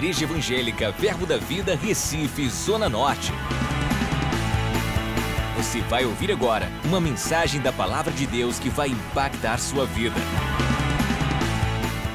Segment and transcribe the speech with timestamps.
[0.00, 3.32] Igreja Evangélica Verbo da Vida, Recife, Zona Norte.
[5.58, 10.16] Você vai ouvir agora uma mensagem da Palavra de Deus que vai impactar sua vida.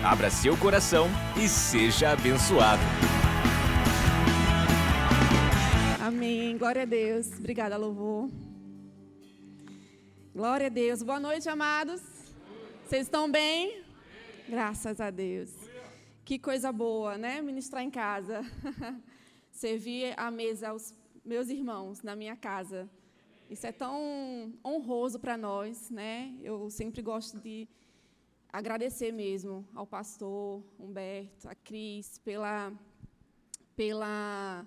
[0.04, 1.08] Abra seu coração
[1.38, 2.82] e seja abençoado.
[6.02, 6.58] Amém.
[6.58, 7.38] Glória a Deus.
[7.38, 8.32] Obrigada, louvor.
[10.34, 11.04] Glória a Deus.
[11.04, 12.02] Boa noite, amados.
[12.84, 13.84] Vocês estão bem?
[14.50, 15.65] Graças a Deus.
[16.26, 17.40] Que coisa boa, né?
[17.40, 18.42] Ministrar em casa.
[19.52, 20.92] Servir a mesa aos
[21.24, 22.90] meus irmãos na minha casa.
[23.48, 26.36] Isso é tão honroso para nós, né?
[26.42, 27.68] Eu sempre gosto de
[28.52, 32.74] agradecer mesmo ao pastor Humberto, a Cris, pela,
[33.76, 34.66] pela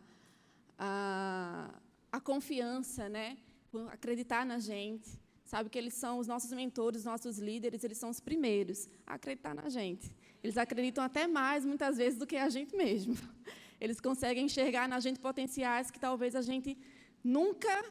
[0.79, 1.75] a,
[2.13, 3.37] a confiança, né?
[3.69, 5.11] Por acreditar na gente.
[5.45, 9.15] Sabe que eles são os nossos mentores, os nossos líderes, eles são os primeiros a
[9.15, 10.09] acreditar na gente.
[10.43, 13.17] Eles acreditam até mais, muitas vezes, do que a gente mesmo.
[13.81, 16.77] Eles conseguem enxergar na gente potenciais que talvez a gente
[17.23, 17.85] nunca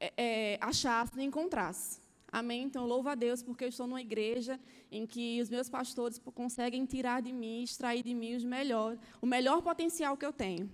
[0.00, 2.00] é, é, achasse nem encontrasse.
[2.30, 2.64] Amém?
[2.64, 4.58] Então, louvo a Deus porque eu estou numa igreja
[4.90, 9.26] em que os meus pastores conseguem tirar de mim, extrair de mim os melhor, o
[9.26, 10.68] melhor potencial que eu tenho.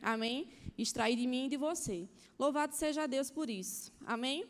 [0.00, 0.48] Amém?
[0.76, 2.08] Extrair de mim e de você.
[2.38, 3.92] Louvado seja Deus por isso.
[4.06, 4.46] Amém?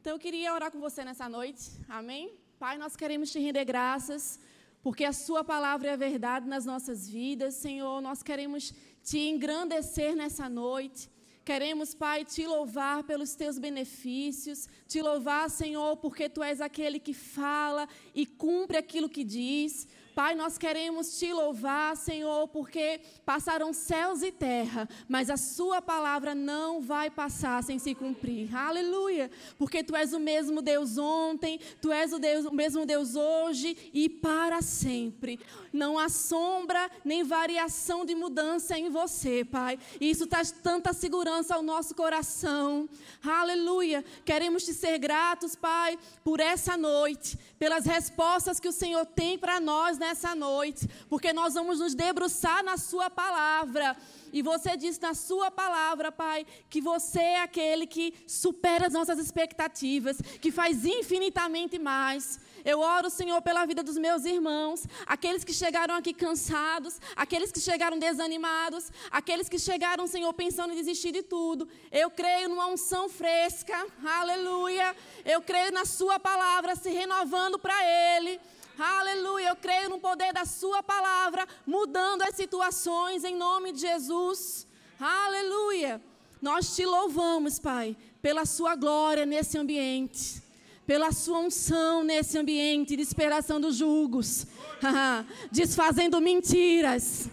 [0.00, 1.70] Então eu queria orar com você nessa noite.
[1.88, 2.38] Amém?
[2.58, 4.38] Pai, nós queremos te render graças,
[4.82, 7.54] porque a Sua palavra é verdade nas nossas vidas.
[7.54, 11.10] Senhor, nós queremos te engrandecer nessa noite.
[11.44, 17.14] Queremos, Pai, te louvar pelos teus benefícios, te louvar, Senhor, porque tu és aquele que
[17.14, 19.86] fala e cumpre aquilo que diz.
[20.16, 26.34] Pai, nós queremos te louvar, Senhor, porque passaram céus e terra, mas a Sua palavra
[26.34, 28.56] não vai passar sem se cumprir.
[28.56, 29.30] Aleluia!
[29.58, 33.76] Porque Tu és o mesmo Deus ontem, Tu és o, Deus, o mesmo Deus hoje
[33.92, 35.38] e para sempre.
[35.70, 39.78] Não há sombra nem variação de mudança em você, Pai.
[40.00, 42.88] Isso traz tanta segurança ao nosso coração.
[43.22, 44.02] Aleluia!
[44.24, 49.60] Queremos te ser gratos, Pai, por essa noite, pelas respostas que o Senhor tem para
[49.60, 53.96] nós nessa noite, porque nós vamos nos debruçar na Sua palavra.
[54.32, 59.18] E você diz na Sua palavra, Pai, que você é aquele que supera as nossas
[59.18, 62.38] expectativas, que faz infinitamente mais.
[62.64, 67.60] Eu oro, Senhor, pela vida dos meus irmãos, aqueles que chegaram aqui cansados, aqueles que
[67.60, 71.68] chegaram desanimados, aqueles que chegaram, Senhor, pensando em desistir de tudo.
[71.92, 74.96] Eu creio numa unção fresca, aleluia.
[75.24, 77.76] Eu creio na Sua palavra se renovando para
[78.16, 78.40] Ele.
[78.78, 79.48] Aleluia.
[79.48, 84.66] Eu creio no poder da Sua palavra, mudando as situações em nome de Jesus.
[85.00, 86.00] Aleluia.
[86.42, 90.42] Nós te louvamos, Pai, pela Sua glória nesse ambiente,
[90.86, 94.46] pela Sua unção nesse ambiente de esperação dos julgos,
[95.50, 97.30] desfazendo mentiras.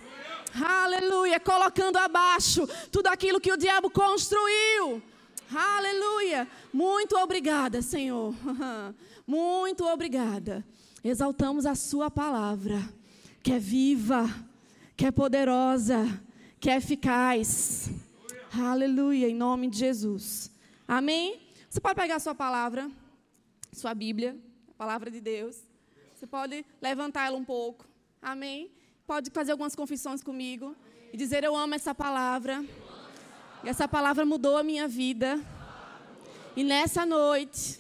[0.56, 1.42] Aleluia.
[1.42, 5.02] Colocando abaixo tudo aquilo que o diabo construiu.
[5.54, 6.48] Aleluia.
[6.72, 8.34] Muito obrigada, Senhor.
[9.28, 10.64] Muito obrigada
[11.10, 12.82] exaltamos a Sua palavra,
[13.42, 14.26] que é viva,
[14.96, 16.06] que é poderosa,
[16.60, 17.90] que é eficaz.
[18.58, 20.52] Aleluia, em nome de Jesus.
[20.88, 21.42] Amém?
[21.70, 22.90] Você pode pegar a sua palavra,
[23.72, 24.38] sua Bíblia,
[24.70, 25.58] a palavra de Deus.
[26.14, 27.86] Você pode levantar ela um pouco.
[28.22, 28.72] Amém?
[29.08, 30.76] Pode fazer algumas confissões comigo
[31.12, 32.64] e dizer: Eu amo essa palavra.
[33.64, 35.40] E essa palavra mudou a minha vida.
[36.56, 37.80] E nessa noite,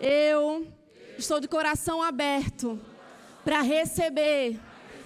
[0.00, 0.66] eu
[1.18, 2.80] Estou de coração aberto
[3.44, 4.56] para receber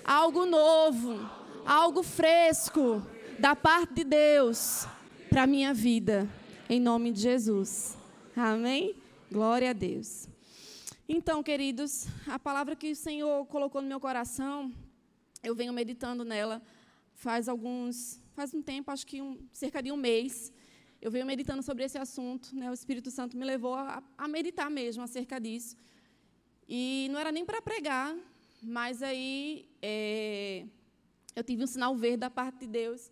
[0.05, 1.19] algo novo,
[1.65, 3.03] algo fresco
[3.39, 4.87] da parte de Deus
[5.31, 6.28] para minha vida,
[6.69, 7.97] em nome de Jesus.
[8.37, 8.95] Amém?
[9.31, 10.28] Glória a Deus.
[11.09, 14.71] Então, queridos, a palavra que o Senhor colocou no meu coração,
[15.43, 16.61] eu venho meditando nela
[17.15, 20.53] faz alguns, faz um tempo, acho que um, cerca de um mês.
[21.01, 22.71] Eu venho meditando sobre esse assunto, né?
[22.71, 25.75] O Espírito Santo me levou a, a meditar mesmo acerca disso.
[26.69, 28.17] E não era nem para pregar,
[28.62, 30.65] mas aí é,
[31.34, 33.10] eu tive um sinal verde da parte de Deus,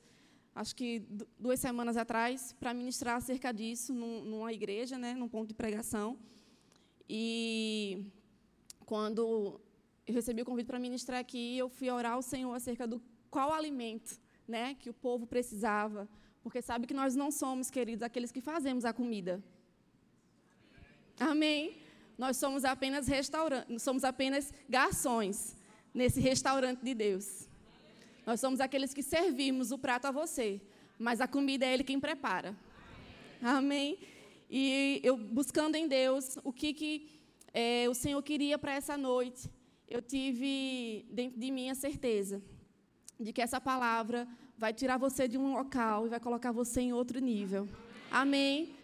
[0.55, 1.03] acho que
[1.39, 6.19] duas semanas atrás, para ministrar acerca disso num, numa igreja, né, num ponto de pregação.
[7.09, 8.07] E
[8.87, 9.61] quando
[10.07, 13.53] eu recebi o convite para ministrar aqui, eu fui orar ao Senhor acerca do qual
[13.53, 16.09] alimento né, que o povo precisava,
[16.43, 19.43] porque sabe que nós não somos, queridos, aqueles que fazemos a comida.
[21.19, 21.77] Amém?
[22.21, 25.57] Nós somos apenas restaurantes, somos apenas garçons
[25.95, 27.49] nesse restaurante de Deus.
[28.27, 30.61] Nós somos aqueles que servimos o prato a você,
[30.99, 32.55] mas a comida é Ele quem prepara.
[33.41, 33.99] Amém?
[34.51, 37.09] E eu buscando em Deus o que, que
[37.55, 39.49] é, o Senhor queria para essa noite,
[39.89, 42.43] eu tive dentro de mim a certeza
[43.19, 44.29] de que essa palavra
[44.59, 47.67] vai tirar você de um local e vai colocar você em outro nível.
[48.11, 48.77] Amém?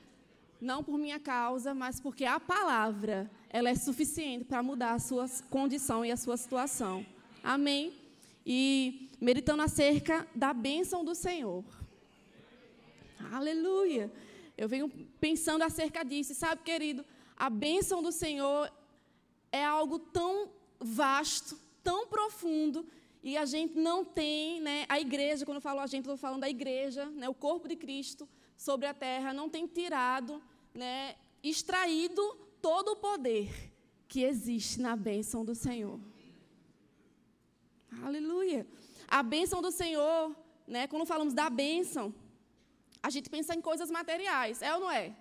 [0.60, 5.26] Não por minha causa, mas porque a palavra, ela é suficiente para mudar a sua
[5.50, 7.04] condição e a sua situação.
[7.42, 7.92] Amém?
[8.44, 11.64] E meditando acerca da bênção do Senhor.
[13.32, 14.10] Aleluia.
[14.56, 14.88] Eu venho
[15.20, 16.34] pensando acerca disso.
[16.34, 17.04] sabe, querido,
[17.36, 18.72] a bênção do Senhor
[19.52, 20.48] é algo tão
[20.80, 22.86] vasto, tão profundo,
[23.22, 26.42] e a gente não tem, né, a igreja, quando eu falo a gente, estou falando
[26.42, 30.42] da igreja, né, o corpo de Cristo sobre a terra, não tem tirado,
[30.74, 32.22] né, extraído
[32.60, 33.72] todo o poder
[34.08, 36.00] que existe na bênção do Senhor.
[38.02, 38.66] Aleluia.
[39.08, 40.34] A bênção do Senhor,
[40.66, 42.14] né, quando falamos da bênção,
[43.02, 45.16] a gente pensa em coisas materiais, é ou não é?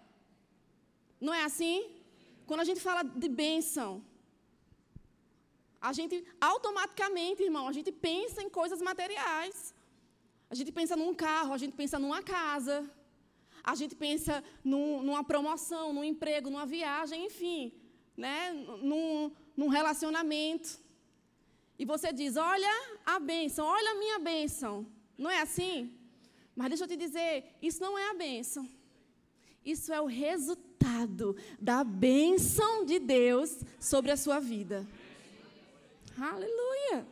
[1.20, 1.92] Não é assim?
[2.46, 4.04] Quando a gente fala de bênção,
[5.82, 9.74] a gente automaticamente, irmão, a gente pensa em coisas materiais.
[10.50, 12.90] A gente pensa num carro, a gente pensa numa casa,
[13.66, 17.74] a gente pensa num, numa promoção, num emprego, numa viagem, enfim,
[18.16, 18.52] né?
[18.84, 20.80] num, num relacionamento.
[21.80, 22.70] E você diz: Olha
[23.04, 24.86] a bênção, olha a minha bênção.
[25.18, 25.92] Não é assim?
[26.56, 28.70] Mas deixa eu te dizer: isso não é a bênção.
[29.66, 34.88] Isso é o resultado da bênção de Deus sobre a sua vida.
[36.18, 37.06] Aleluia!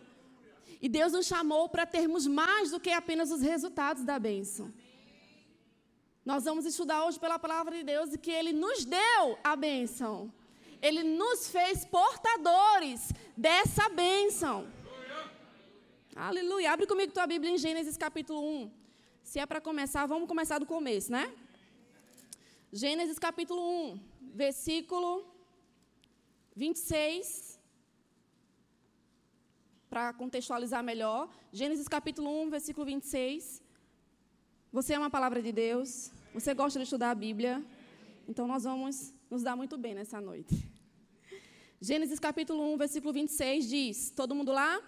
[0.79, 4.71] E Deus nos chamou para termos mais do que apenas os resultados da bênção.
[6.25, 10.31] Nós vamos estudar hoje pela palavra de Deus e que Ele nos deu a bênção.
[10.81, 14.65] Ele nos fez portadores dessa bênção.
[16.15, 16.71] Aleluia.
[16.71, 18.71] Abre comigo tua Bíblia em Gênesis capítulo 1.
[19.21, 21.33] Se é para começar, vamos começar do começo, né?
[22.71, 25.25] Gênesis capítulo 1, versículo
[26.55, 27.59] 26.
[29.89, 33.62] Para contextualizar melhor, Gênesis capítulo 1, versículo 26.
[34.73, 37.63] Você é uma palavra de Deus, você gosta de estudar a Bíblia,
[38.27, 40.67] então nós vamos nos dar muito bem nessa noite.
[41.79, 44.81] Gênesis capítulo 1, versículo 26 diz: Todo mundo lá?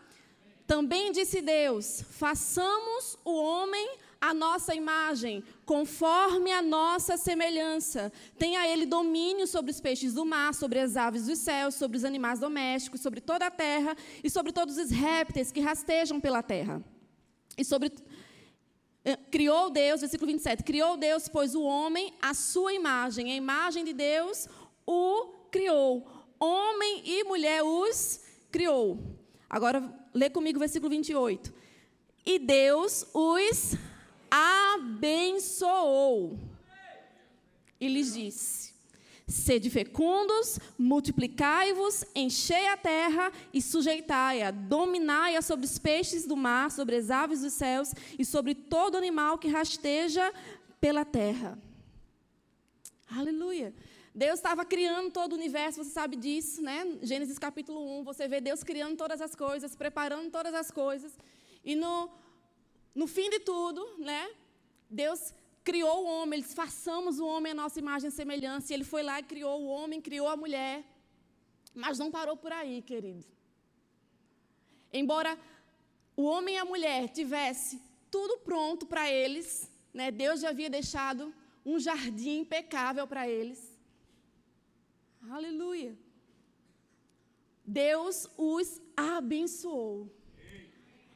[0.65, 8.11] Também disse Deus: façamos o homem a nossa imagem, conforme a nossa semelhança.
[8.39, 12.03] Tenha ele domínio sobre os peixes do mar, sobre as aves dos céus, sobre os
[12.03, 16.83] animais domésticos, sobre toda a terra e sobre todos os répteis que rastejam pela terra.
[17.55, 17.91] E sobre
[19.29, 23.93] criou Deus, versículo 27, criou Deus, pois o homem a sua imagem, a imagem de
[23.93, 24.47] Deus
[24.85, 26.05] o criou.
[26.39, 28.21] Homem e mulher os
[28.51, 28.99] criou.
[29.49, 29.81] Agora
[30.13, 31.53] lê comigo o versículo 28.
[32.25, 33.75] E Deus os
[34.29, 35.75] abençoou
[37.79, 38.74] e lhes disse:
[39.27, 46.95] Sede fecundos, multiplicai-vos, enchei a terra e sujeitai-a, dominai-a sobre os peixes do mar, sobre
[46.95, 50.31] as aves dos céus e sobre todo animal que rasteja
[50.79, 51.57] pela terra.
[53.09, 53.73] Aleluia.
[54.13, 56.99] Deus estava criando todo o universo, você sabe disso, né?
[57.01, 61.17] Gênesis capítulo 1, você vê Deus criando todas as coisas, preparando todas as coisas.
[61.63, 62.09] E no
[62.93, 64.29] no fim de tudo, né?
[64.89, 65.33] Deus
[65.69, 68.71] criou o homem, eles façamos o homem a nossa imagem e semelhança.
[68.71, 70.83] E ele foi lá e criou o homem, criou a mulher.
[71.73, 73.25] Mas não parou por aí, querido.
[74.93, 75.31] Embora
[76.15, 80.11] o homem e a mulher tivesse tudo pronto para eles, né?
[80.11, 81.33] Deus já havia deixado
[81.65, 83.59] um jardim impecável para eles.
[85.29, 85.97] Aleluia.
[87.65, 90.09] Deus os abençoou.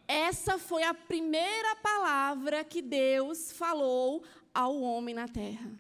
[0.08, 5.72] Essa foi a primeira palavra que Deus falou ao homem na terra.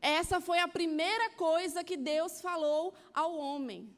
[0.00, 3.90] Essa foi a primeira coisa que Deus falou ao homem.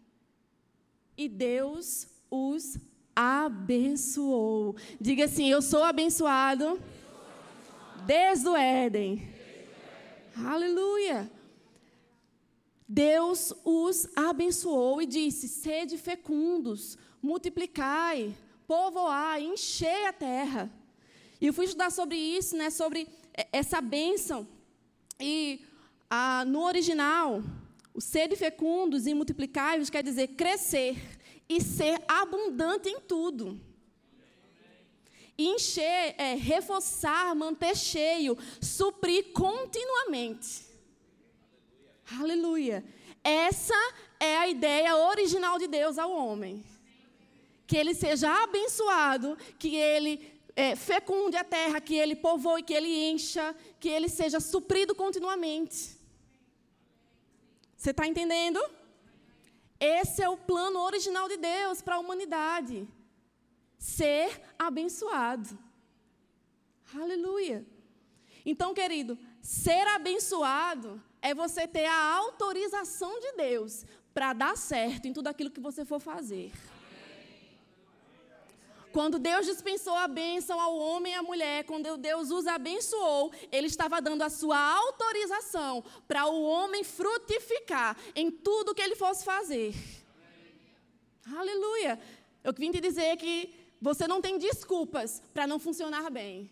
[1.17, 2.79] E Deus os
[3.15, 4.77] abençoou.
[5.01, 6.81] Diga assim: Eu sou abençoado
[8.07, 9.29] desde o Éden.
[10.37, 11.31] Aleluia.
[12.89, 18.35] Deus os abençoou e disse: Sede fecundos, multiplicai,
[18.67, 20.73] povoar, encher a terra.
[21.41, 23.09] E eu fui estudar sobre isso, né, sobre
[23.53, 24.47] essa bênção.
[25.21, 25.65] E
[26.09, 27.43] ah, no original,
[27.95, 30.97] o ser fecundos e multiplicai-vos quer dizer crescer
[31.49, 33.61] e ser abundante em tudo.
[35.37, 40.67] Encher é reforçar, manter cheio, suprir continuamente.
[42.21, 42.85] Aleluia.
[43.23, 43.75] Essa
[44.19, 46.65] é a ideia original de Deus ao homem
[47.69, 52.93] que ele seja abençoado, que ele é, fecunde a terra, que ele povoe, que ele
[53.11, 55.97] encha, que ele seja suprido continuamente.
[57.77, 58.61] Você está entendendo?
[59.79, 62.89] Esse é o plano original de Deus para a humanidade.
[63.79, 65.57] ser abençoado.
[66.93, 67.65] Aleluia.
[68.45, 75.13] Então, querido, ser abençoado é você ter a autorização de Deus para dar certo em
[75.13, 76.51] tudo aquilo que você for fazer.
[78.99, 83.69] Quando Deus dispensou a bênção ao homem e à mulher, quando Deus os abençoou, Ele
[83.69, 89.73] estava dando a sua autorização para o homem frutificar em tudo que ele fosse fazer.
[91.33, 91.97] Aleluia.
[92.43, 96.51] Eu vim te dizer que você não tem desculpas para não funcionar bem.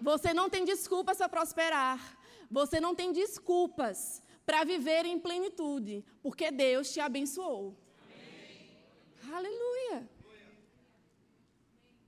[0.00, 2.18] Você não tem desculpas para prosperar.
[2.50, 7.76] Você não tem desculpas para viver em plenitude, porque Deus te abençoou.
[8.06, 9.36] Amém.
[9.36, 10.19] Aleluia.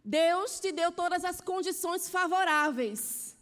[0.05, 3.37] Deus te deu todas as condições favoráveis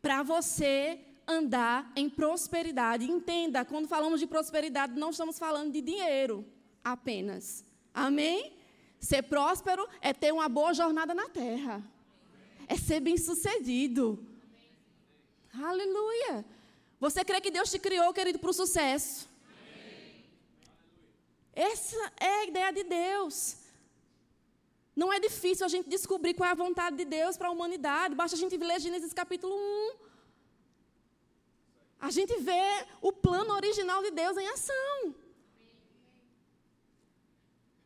[0.00, 3.10] para você andar em prosperidade.
[3.10, 6.44] Entenda, quando falamos de prosperidade, não estamos falando de dinheiro
[6.84, 7.64] apenas.
[7.92, 8.52] Amém?
[9.00, 11.82] Ser próspero é ter uma boa jornada na terra.
[12.68, 14.24] É ser bem-sucedido.
[15.52, 16.44] Aleluia.
[17.00, 19.28] Você crê que Deus te criou, querido, para o sucesso?
[21.52, 23.56] Essa é a ideia de Deus.
[24.96, 28.14] Não é difícil a gente descobrir qual é a vontade de Deus para a humanidade.
[28.14, 30.06] Basta a gente ler Gênesis capítulo 1.
[32.00, 35.14] A gente vê o plano original de Deus em ação.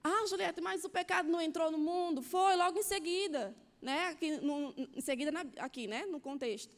[0.04, 2.22] Ah, Juliette, mas o pecado não entrou no mundo?
[2.22, 3.56] Foi, logo em seguida.
[3.82, 4.08] Né?
[4.08, 6.06] Aqui, no, em seguida, na, aqui, né?
[6.06, 6.72] no contexto.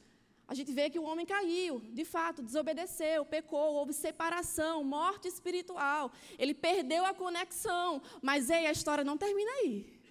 [0.49, 6.11] A gente vê que o homem caiu, de fato, desobedeceu, pecou, houve separação, morte espiritual.
[6.39, 8.03] Ele perdeu a conexão.
[8.23, 10.02] Mas, ei, a história não termina aí.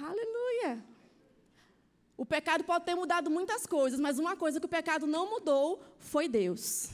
[0.00, 0.84] Aleluia.
[2.16, 5.82] O pecado pode ter mudado muitas coisas, mas uma coisa que o pecado não mudou
[5.98, 6.90] foi Deus.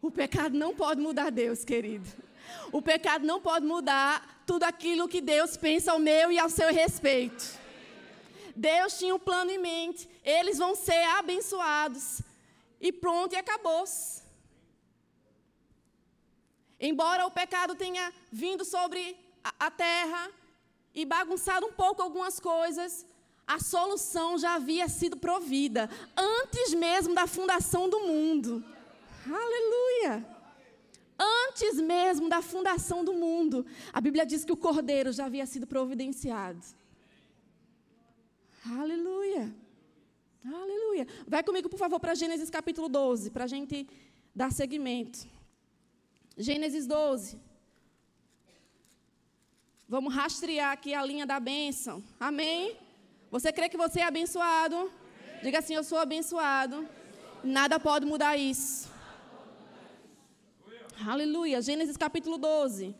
[0.00, 2.08] O pecado não pode mudar Deus, querido.
[2.70, 6.72] O pecado não pode mudar tudo aquilo que Deus pensa ao meu e ao seu
[6.72, 7.58] respeito.
[8.54, 10.08] Deus tinha um plano em mente.
[10.24, 12.20] Eles vão ser abençoados.
[12.80, 14.22] E pronto, e acabou-se.
[16.80, 19.16] Embora o pecado tenha vindo sobre
[19.58, 20.30] a terra,
[20.94, 23.06] e bagunçado um pouco algumas coisas,
[23.46, 28.64] a solução já havia sido provida antes mesmo da fundação do mundo.
[29.26, 30.26] Aleluia!
[31.18, 35.66] Antes mesmo da fundação do mundo, a Bíblia diz que o cordeiro já havia sido
[35.66, 36.60] providenciado.
[38.80, 39.54] Aleluia!
[40.44, 41.06] Aleluia!
[41.26, 43.88] Vai comigo, por favor, para Gênesis capítulo 12, para a gente
[44.34, 45.26] dar seguimento.
[46.36, 47.38] Gênesis 12.
[49.94, 52.02] Vamos rastrear aqui a linha da bênção.
[52.18, 52.78] Amém?
[53.30, 54.90] Você crê que você é abençoado?
[55.42, 56.88] Diga assim: Eu sou abençoado.
[57.44, 58.90] Nada pode mudar isso.
[61.06, 61.60] Aleluia.
[61.60, 62.94] Gênesis capítulo 12.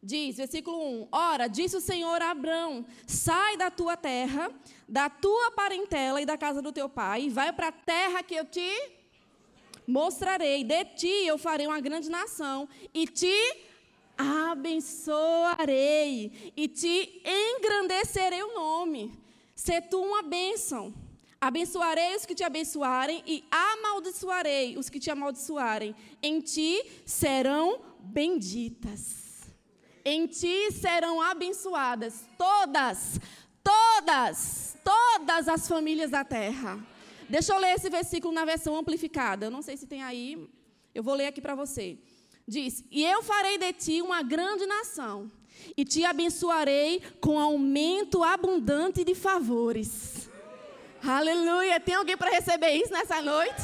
[0.00, 4.48] Diz, versículo 1: Ora, disse o Senhor a Abrão: Sai da tua terra,
[4.88, 8.36] da tua parentela e da casa do teu pai, e vai para a terra que
[8.36, 9.01] eu te
[9.86, 13.34] mostrarei, de ti eu farei uma grande nação, e te
[14.16, 15.32] abençoarei,
[16.56, 19.12] e te engrandecerei o nome.
[19.54, 20.92] Se tu uma bênção.
[21.40, 25.92] Abençoarei os que te abençoarem e amaldiçoarei os que te amaldiçoarem.
[26.22, 29.50] Em ti serão benditas.
[30.04, 33.18] Em ti serão abençoadas todas,
[33.62, 36.78] todas, todas as famílias da terra.
[37.32, 39.46] Deixa eu ler esse versículo na versão amplificada.
[39.46, 40.46] Eu não sei se tem aí.
[40.94, 41.96] Eu vou ler aqui para você.
[42.46, 45.32] Diz: E eu farei de ti uma grande nação,
[45.74, 50.28] e te abençoarei com aumento abundante de favores.
[51.02, 51.80] Aleluia!
[51.80, 53.62] Tem alguém para receber isso nessa noite?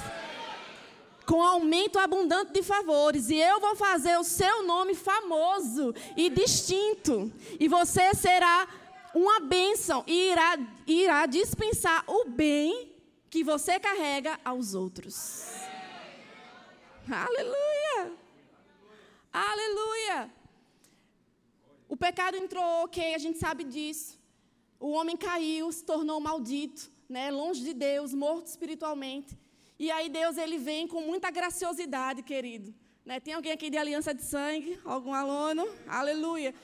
[1.26, 7.30] Com aumento abundante de favores, e eu vou fazer o seu nome famoso e distinto,
[7.60, 8.66] e você será
[9.14, 12.88] uma bênção e irá, irá dispensar o bem
[13.30, 15.47] que você carrega aos outros.
[17.11, 18.12] Aleluia!
[19.32, 20.30] Aleluia!
[21.88, 24.18] O pecado entrou, ok, a gente sabe disso.
[24.78, 29.37] O homem caiu, se tornou maldito, né, longe de Deus, morto espiritualmente.
[29.78, 32.75] E aí Deus ele vem com muita graciosidade, querido.
[33.04, 33.20] Né?
[33.20, 34.78] Tem alguém aqui de aliança de sangue?
[34.85, 35.66] Algum aluno?
[35.87, 36.54] Aleluia.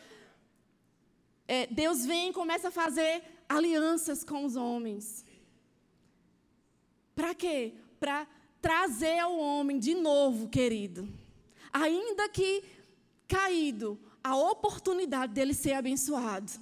[1.46, 5.23] É, Deus vem e começa a fazer alianças com os homens.
[7.14, 7.74] Para quê?
[8.00, 8.26] Para
[8.60, 11.08] trazer ao homem de novo, querido.
[11.72, 12.64] Ainda que
[13.28, 16.52] caído, a oportunidade dele ser abençoado.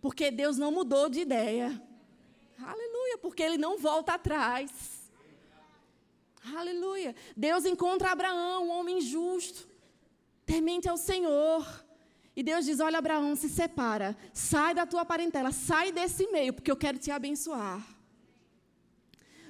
[0.00, 1.80] Porque Deus não mudou de ideia.
[2.58, 4.70] Aleluia, porque ele não volta atrás.
[6.56, 7.14] Aleluia.
[7.36, 9.68] Deus encontra Abraão, um homem justo,
[10.44, 11.64] temente ao Senhor.
[12.34, 16.70] E Deus diz: Olha, Abraão, se separa, sai da tua parentela, sai desse meio, porque
[16.70, 17.80] eu quero te abençoar.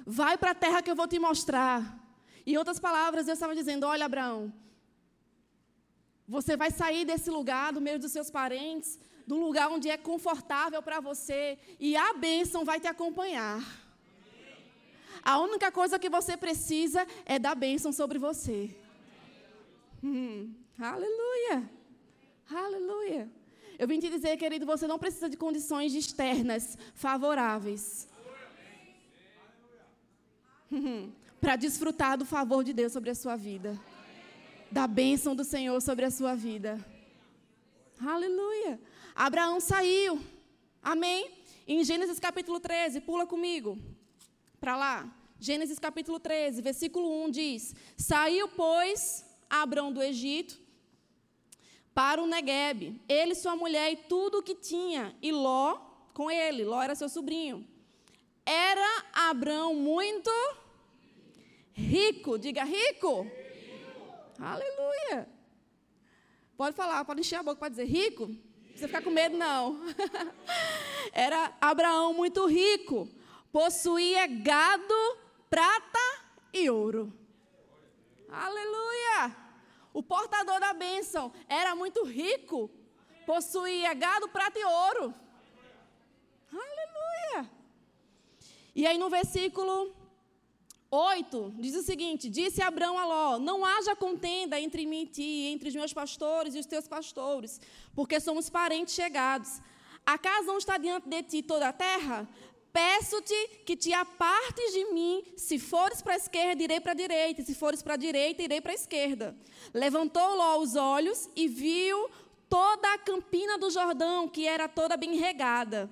[0.05, 1.99] Vai para a terra que eu vou te mostrar.
[2.45, 4.53] Em outras palavras, Deus estava dizendo: Olha, Abraão,
[6.27, 10.81] você vai sair desse lugar, do meio dos seus parentes, do lugar onde é confortável
[10.81, 13.61] para você, e a bênção vai te acompanhar.
[15.23, 18.75] A única coisa que você precisa é da bênção sobre você.
[20.03, 21.69] Hum, aleluia!
[22.53, 23.31] Aleluia!
[23.79, 28.07] Eu vim te dizer, querido, você não precisa de condições externas favoráveis.
[31.39, 33.79] Para desfrutar do favor de Deus sobre a sua vida.
[34.71, 36.83] Da bênção do Senhor sobre a sua vida.
[37.99, 38.79] Aleluia!
[39.15, 40.19] Abraão saiu.
[40.81, 41.31] Amém?
[41.67, 43.77] Em Gênesis capítulo 13, pula comigo
[44.59, 45.15] para lá.
[45.39, 50.63] Gênesis capítulo 13, versículo 1 diz: Saiu, pois, Abraão do Egito
[51.93, 55.77] para o Negueb, ele, sua mulher e tudo o que tinha, e Ló
[56.13, 56.63] com ele.
[56.63, 57.67] Ló era seu sobrinho.
[58.45, 60.31] Era Abraão muito
[61.73, 63.23] rico, diga rico.
[63.23, 63.31] rico.
[64.39, 65.27] Aleluia.
[66.55, 68.27] Pode falar, pode encher a boca para dizer rico.
[68.27, 69.79] Não precisa ficar com medo, não.
[71.11, 73.09] Era Abraão muito rico
[73.53, 74.95] possuía gado,
[75.47, 75.99] prata
[76.51, 77.13] e ouro.
[78.27, 79.37] Aleluia!
[79.93, 82.71] O portador da bênção era muito rico,
[83.27, 85.13] possuía gado, prata e ouro.
[86.51, 87.51] Aleluia!
[88.75, 89.95] E aí no versículo
[90.93, 95.49] 8, diz o seguinte: Disse Abraão a Ló: Não haja contenda entre mim e ti,
[95.51, 97.59] entre os meus pastores e os teus pastores,
[97.95, 99.59] porque somos parentes chegados.
[100.05, 102.29] Acaso não está diante de ti toda a terra?
[102.71, 105.23] Peço-te que te apartes de mim.
[105.35, 107.41] Se fores para a esquerda, irei para a direita.
[107.43, 109.35] Se fores para a direita, irei para a esquerda.
[109.73, 112.07] Levantou Ló os olhos e viu
[112.47, 115.89] toda a campina do Jordão, que era toda bem regada.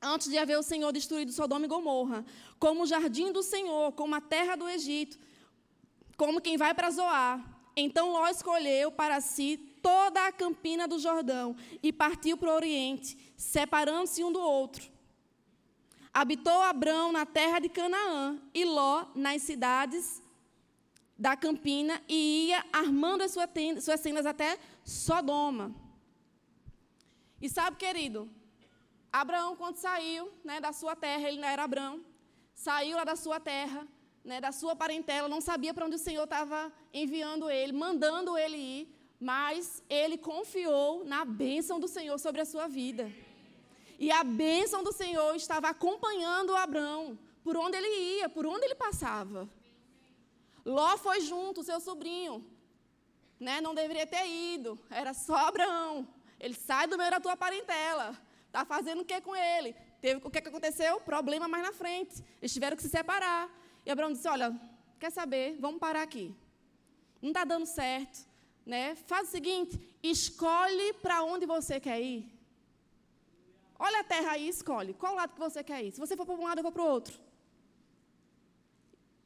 [0.00, 2.24] Antes de haver o Senhor destruído Sodoma e Gomorra,
[2.58, 5.18] como o jardim do Senhor, como a terra do Egito,
[6.16, 7.44] como quem vai para Zoar.
[7.76, 13.16] Então Ló escolheu para si toda a campina do Jordão e partiu para o Oriente,
[13.36, 14.90] separando-se um do outro.
[16.12, 20.22] Habitou Abrão na terra de Canaã e Ló nas cidades
[21.18, 25.74] da Campina e ia armando as suas tendas, até Sodoma.
[27.40, 28.30] E sabe, querido,
[29.20, 32.04] Abraão, quando saiu né, da sua terra, ele não era Abraão,
[32.54, 33.86] saiu lá da sua terra,
[34.22, 38.56] né, da sua parentela, não sabia para onde o Senhor estava enviando ele, mandando ele
[38.56, 43.10] ir, mas ele confiou na bênção do Senhor sobre a sua vida.
[43.98, 48.74] E a bênção do Senhor estava acompanhando Abraão por onde ele ia, por onde ele
[48.74, 49.48] passava.
[50.62, 52.44] Ló foi junto, seu sobrinho.
[53.40, 53.62] Né?
[53.62, 56.06] Não deveria ter ido, era só Abraão.
[56.38, 58.25] Ele sai do meio da tua parentela.
[58.56, 59.74] Está fazendo o que com ele?
[60.00, 60.98] Teve, o que, que aconteceu?
[60.98, 62.24] Problema mais na frente.
[62.40, 63.50] Eles tiveram que se separar.
[63.84, 64.58] E Abraão disse: Olha,
[64.98, 65.58] quer saber?
[65.60, 66.34] Vamos parar aqui.
[67.20, 68.26] Não está dando certo.
[68.64, 68.94] Né?
[68.94, 72.32] Faz o seguinte: escolhe para onde você quer ir.
[73.78, 74.94] Olha a terra aí, escolhe.
[74.94, 75.92] Qual lado que você quer ir?
[75.92, 77.20] Se você for para um lado, eu vou para o outro.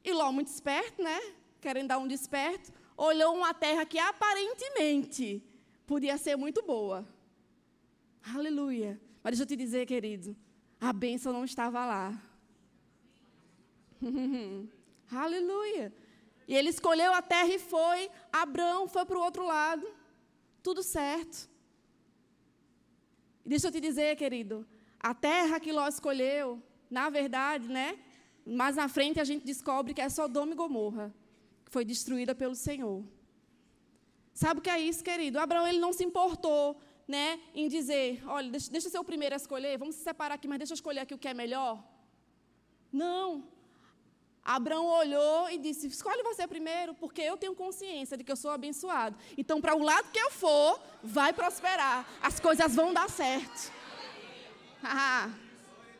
[0.03, 1.21] E Ló, muito esperto, né?
[1.61, 5.41] Querendo dar um desperto, olhou uma terra que aparentemente
[5.87, 7.07] podia ser muito boa.
[8.35, 8.99] Aleluia.
[9.23, 10.35] Mas deixa eu te dizer, querido,
[10.79, 12.21] a bênção não estava lá.
[15.11, 15.93] Aleluia.
[16.47, 18.09] E ele escolheu a terra e foi.
[18.31, 19.87] Abraão foi para o outro lado.
[20.63, 21.49] Tudo certo.
[23.45, 24.65] E deixa eu te dizer, querido,
[24.99, 27.99] a terra que Ló escolheu, na verdade, né?
[28.45, 31.13] Mais na frente a gente descobre que é Sodoma e Gomorra,
[31.65, 33.03] que foi destruída pelo Senhor.
[34.33, 35.39] Sabe o que é isso, querido?
[35.39, 36.79] Abraão ele não se importou,
[37.11, 40.35] né, em dizer, olha, deixa, deixa eu ser o primeiro a escolher, vamos se separar
[40.35, 41.83] aqui, mas deixa eu escolher aqui o que é melhor.
[42.91, 43.43] Não.
[44.43, 48.51] Abraão olhou e disse: Escolhe você primeiro, porque eu tenho consciência de que eu sou
[48.51, 49.15] abençoado.
[49.37, 52.07] Então, para o lado que eu for, vai prosperar.
[52.21, 53.71] As coisas vão dar certo.
[54.83, 55.29] Ah,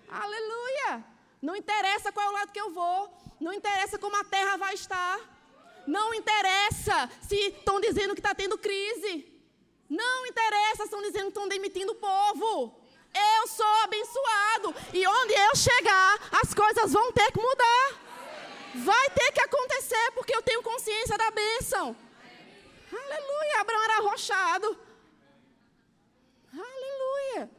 [0.09, 1.05] aleluia!
[1.39, 3.15] Não interessa qual é o lado que eu vou.
[3.39, 5.19] Não interessa como a terra vai estar.
[5.85, 9.30] Não interessa se estão dizendo que está tendo crise.
[9.91, 12.73] Não interessa estão dizendo que estão demitindo o povo.
[13.13, 14.73] Eu sou abençoado.
[14.93, 17.87] E onde eu chegar, as coisas vão ter que mudar.
[18.73, 21.93] Vai ter que acontecer, porque eu tenho consciência da bênção.
[22.89, 23.59] Aleluia.
[23.59, 24.79] Abraão era arrochado.
[26.53, 27.51] Aleluia.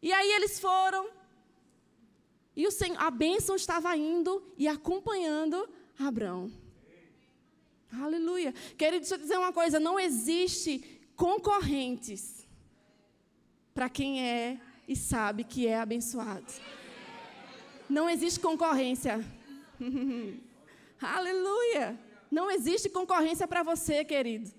[0.00, 1.10] E aí eles foram.
[2.56, 6.50] E o Senhor, a bênção estava indo e acompanhando Abraão.
[7.92, 8.52] Aleluia.
[8.76, 12.46] Querido, deixa eu dizer uma coisa: não existe concorrentes
[13.74, 16.52] para quem é e sabe que é abençoado.
[17.88, 19.24] Não existe concorrência.
[21.00, 21.98] Aleluia.
[22.30, 24.50] Não existe concorrência para você, querido.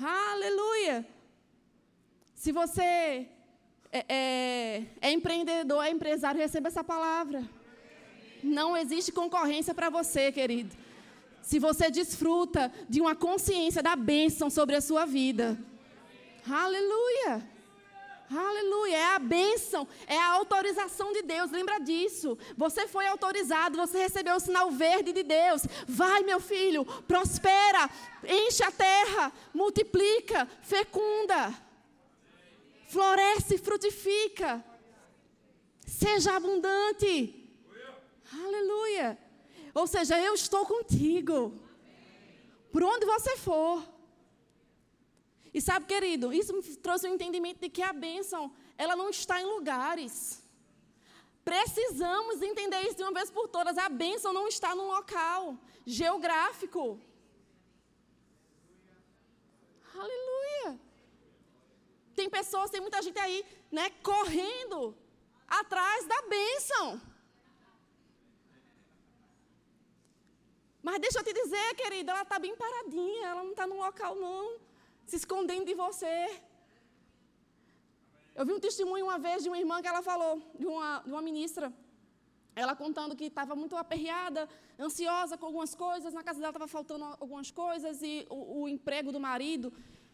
[0.00, 1.06] Aleluia.
[2.34, 3.28] Se você
[3.90, 7.42] é, é, é, empreendedor, é empresário, receba essa palavra.
[8.42, 10.76] Não existe concorrência para você, querido.
[11.48, 15.58] Se você desfruta de uma consciência da bênção sobre a sua vida.
[16.46, 17.42] Aleluia.
[18.30, 22.36] Aleluia, é a bênção, é a autorização de Deus, lembra disso.
[22.54, 25.62] Você foi autorizado, você recebeu o sinal verde de Deus.
[25.86, 27.88] Vai, meu filho, prospera,
[28.28, 31.54] enche a terra, multiplica, fecunda,
[32.88, 34.62] floresce, frutifica,
[35.86, 37.34] seja abundante.
[38.44, 39.27] Aleluia.
[39.74, 41.54] Ou seja, eu estou contigo.
[42.72, 43.82] Por onde você for.
[45.52, 49.08] E sabe, querido, isso me trouxe o um entendimento de que a bênção, ela não
[49.08, 50.42] está em lugares.
[51.44, 53.78] Precisamos entender isso de uma vez por todas.
[53.78, 57.00] A bênção não está num local geográfico.
[59.94, 60.78] Aleluia.
[62.14, 64.94] Tem pessoas, tem muita gente aí, né, correndo
[65.46, 67.00] atrás da bênção.
[70.82, 74.14] Mas deixa eu te dizer, querida, ela está bem paradinha, ela não está num local,
[74.14, 74.58] não
[75.06, 76.40] se escondendo de você.
[78.34, 81.10] Eu vi um testemunho uma vez de uma irmã que ela falou, de uma, de
[81.10, 81.72] uma ministra,
[82.54, 87.04] ela contando que estava muito aperreada, ansiosa com algumas coisas, na casa dela estava faltando
[87.04, 89.72] algumas coisas, e o, o emprego do marido,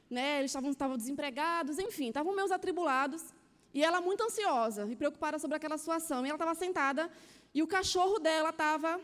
[0.08, 3.34] né, eles estavam, desempregados, enfim, estavam meio atribulados.
[3.72, 6.24] E ela muito ansiosa e preocupada sobre aquela situação.
[6.24, 7.10] E ela estava sentada
[7.52, 9.00] e o cachorro dela estava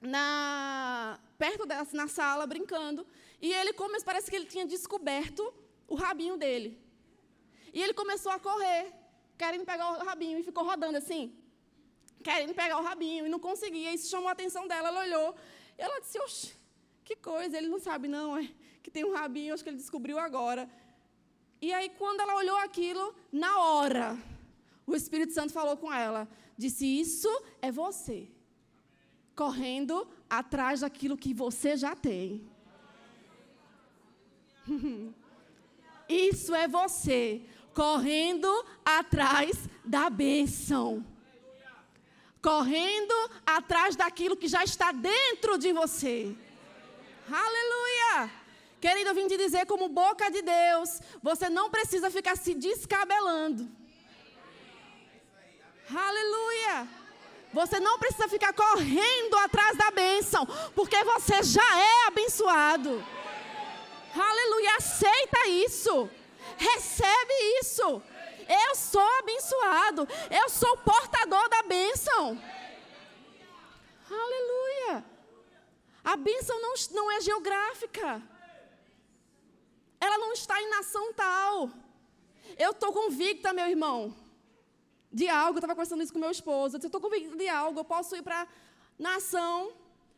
[0.00, 3.06] na, perto dela, na sala, brincando.
[3.40, 5.52] E ele começou, parece que ele tinha descoberto
[5.86, 6.78] o rabinho dele.
[7.72, 8.92] E ele começou a correr,
[9.36, 11.32] querendo pegar o rabinho, e ficou rodando assim,
[12.22, 13.92] querendo pegar o rabinho, e não conseguia.
[13.92, 15.34] Isso chamou a atenção dela, ela olhou,
[15.78, 16.54] e ela disse, oxe,
[17.04, 18.50] que coisa, ele não sabe não, é
[18.82, 20.68] que tem um rabinho, acho que ele descobriu agora.
[21.60, 24.16] E aí, quando ela olhou aquilo, na hora,
[24.86, 27.28] o Espírito Santo falou com ela, disse, isso
[27.60, 28.30] é você,
[29.38, 29.94] correndo
[30.28, 32.44] atrás daquilo que você já tem.
[36.08, 37.40] Isso é você
[37.72, 38.50] correndo
[38.84, 39.52] atrás
[39.84, 41.06] da bênção.
[42.42, 43.14] Correndo
[43.46, 46.34] atrás daquilo que já está dentro de você.
[47.30, 48.32] Aleluia!
[48.80, 53.68] Querido, eu vim te dizer, como boca de Deus, você não precisa ficar se descabelando.
[55.88, 56.97] Aleluia!
[57.52, 63.04] Você não precisa ficar correndo atrás da bênção, porque você já é abençoado.
[64.14, 66.10] Aleluia, aceita isso.
[66.56, 68.02] Recebe isso.
[68.48, 70.08] Eu sou abençoado.
[70.30, 72.42] Eu sou portador da bênção.
[74.10, 75.04] Aleluia.
[76.04, 78.22] A bênção não, não é geográfica.
[80.00, 81.70] Ela não está em nação tal.
[82.56, 84.14] Eu estou convicta, meu irmão,
[85.18, 85.56] de algo.
[85.56, 86.76] Eu estava conversando isso com meu esposo.
[86.76, 87.80] Eu estou convicta de algo.
[87.80, 88.46] Eu posso ir para
[88.98, 89.72] nação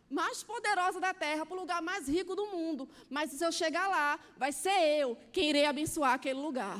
[0.09, 2.89] mais poderosa da terra, para o lugar mais rico do mundo.
[3.09, 6.79] Mas se eu chegar lá, vai ser eu quem irei abençoar aquele lugar.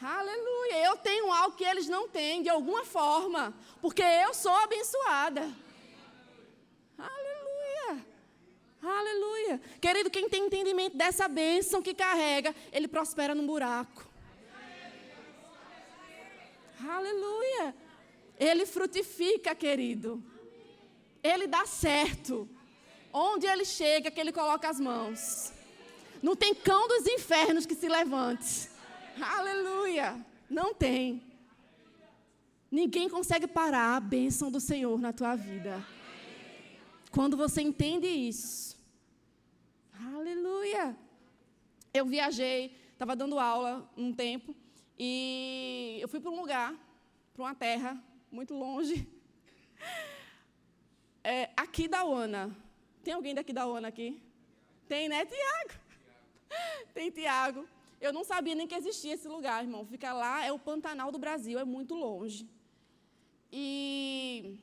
[0.00, 0.84] Aleluia.
[0.84, 5.50] Eu tenho algo que eles não têm, de alguma forma, porque eu sou abençoada.
[6.98, 8.06] Aleluia.
[8.82, 9.60] Aleluia.
[9.80, 14.05] Querido, quem tem entendimento dessa bênção que carrega, ele prospera no buraco.
[16.84, 17.74] Aleluia.
[18.38, 20.22] Ele frutifica, querido.
[21.22, 22.48] Ele dá certo.
[23.12, 25.52] Onde ele chega, que ele coloca as mãos.
[26.22, 28.68] Não tem cão dos infernos que se levante.
[29.20, 30.24] Aleluia.
[30.48, 31.22] Não tem.
[32.70, 35.82] Ninguém consegue parar a bênção do Senhor na tua vida.
[37.10, 38.76] Quando você entende isso.
[40.14, 40.96] Aleluia.
[41.94, 44.54] Eu viajei, estava dando aula um tempo,
[44.98, 46.74] e eu fui para um lugar,
[47.34, 49.08] para uma terra muito longe.
[51.28, 52.56] É, aqui da ONA.
[53.02, 54.22] Tem alguém daqui da ONA aqui?
[54.86, 55.72] Tem, né, Tiago?
[56.94, 57.68] Tem Tiago.
[58.00, 59.84] Eu não sabia nem que existia esse lugar, irmão.
[59.84, 62.48] Fica lá, é o Pantanal do Brasil, é muito longe.
[63.50, 64.56] E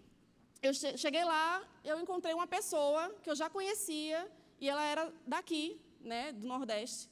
[0.62, 5.82] eu cheguei lá, eu encontrei uma pessoa que eu já conhecia, e ela era daqui,
[6.00, 7.10] né, do Nordeste.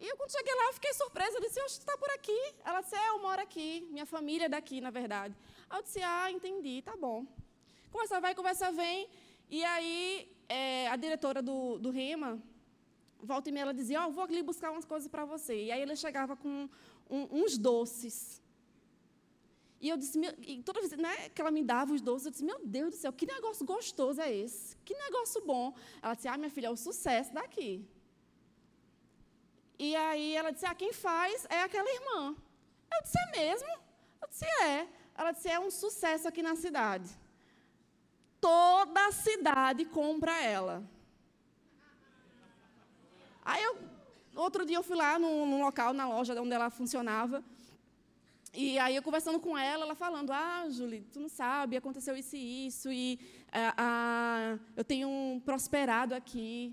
[0.00, 1.36] E eu, quando cheguei lá, eu fiquei surpresa.
[1.36, 2.38] Eu disse, você está por aqui?
[2.64, 3.86] Ela disse, é, eu moro aqui.
[3.90, 5.34] Minha família é daqui, na verdade.
[5.72, 7.26] Eu disse, ah, entendi, tá bom.
[7.90, 9.08] Conversa vai, conversa vem.
[9.48, 12.42] E aí, é, a diretora do, do REMA,
[13.22, 15.64] volta e meia, ela dizia, ó, vou ali buscar umas coisas para você.
[15.64, 16.68] E aí, ele chegava com
[17.08, 18.42] um, uns doces.
[19.80, 22.44] E eu disse, e toda vez né, que ela me dava os doces, eu disse,
[22.44, 24.76] meu Deus do céu, que negócio gostoso é esse?
[24.78, 25.74] Que negócio bom.
[26.02, 27.86] Ela disse, ah, minha filha, é o sucesso daqui.
[29.78, 32.34] E aí ela disse, ah, quem faz é aquela irmã.
[32.92, 33.68] Eu disse, é mesmo?
[34.22, 34.88] Eu disse, é.
[35.16, 37.10] Ela disse, é um sucesso aqui na cidade.
[38.40, 40.82] Toda a cidade compra ela.
[43.44, 43.78] Aí eu,
[44.34, 47.44] outro dia eu fui lá num, num local, na loja onde ela funcionava,
[48.56, 52.36] e aí eu conversando com ela, ela falando, ah, Julie, tu não sabe, aconteceu isso
[52.36, 53.18] e isso, e
[53.52, 56.72] ah, ah, eu tenho prosperado aqui.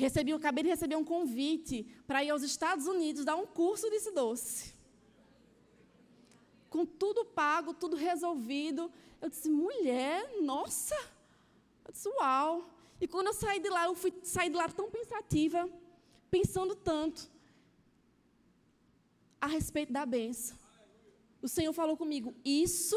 [0.00, 4.10] Recebi, acabei de receber um convite para ir aos Estados Unidos dar um curso desse
[4.12, 4.74] doce.
[6.68, 8.90] Com tudo pago, tudo resolvido.
[9.20, 10.96] Eu disse, mulher, nossa!
[11.84, 12.70] Eu disse, uau!
[13.00, 15.68] E quando eu saí de lá, eu fui sair de lá tão pensativa,
[16.30, 17.30] pensando tanto
[19.40, 20.60] a respeito da benção
[21.42, 22.96] o Senhor falou comigo: isso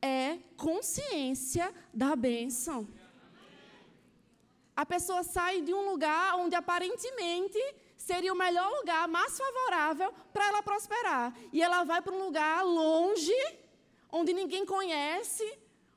[0.00, 2.88] é consciência da bênção.
[4.78, 7.58] A pessoa sai de um lugar onde aparentemente
[7.96, 11.36] seria o melhor lugar, mais favorável para ela prosperar.
[11.52, 13.34] E ela vai para um lugar longe,
[14.12, 15.44] onde ninguém conhece,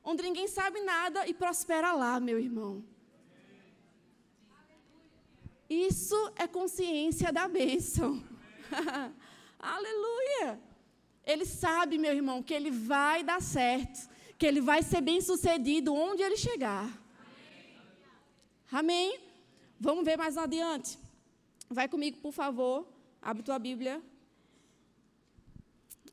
[0.02, 2.84] onde ninguém sabe nada e prospera lá, meu irmão.
[5.70, 8.20] Isso é consciência da bênção.
[9.60, 10.60] Aleluia!
[11.24, 15.94] Ele sabe, meu irmão, que ele vai dar certo, que ele vai ser bem sucedido
[15.94, 17.01] onde ele chegar.
[18.80, 19.20] Amém?
[19.78, 20.98] Vamos ver mais adiante.
[21.68, 22.88] Vai comigo, por favor.
[23.20, 24.02] Abre tua Bíblia.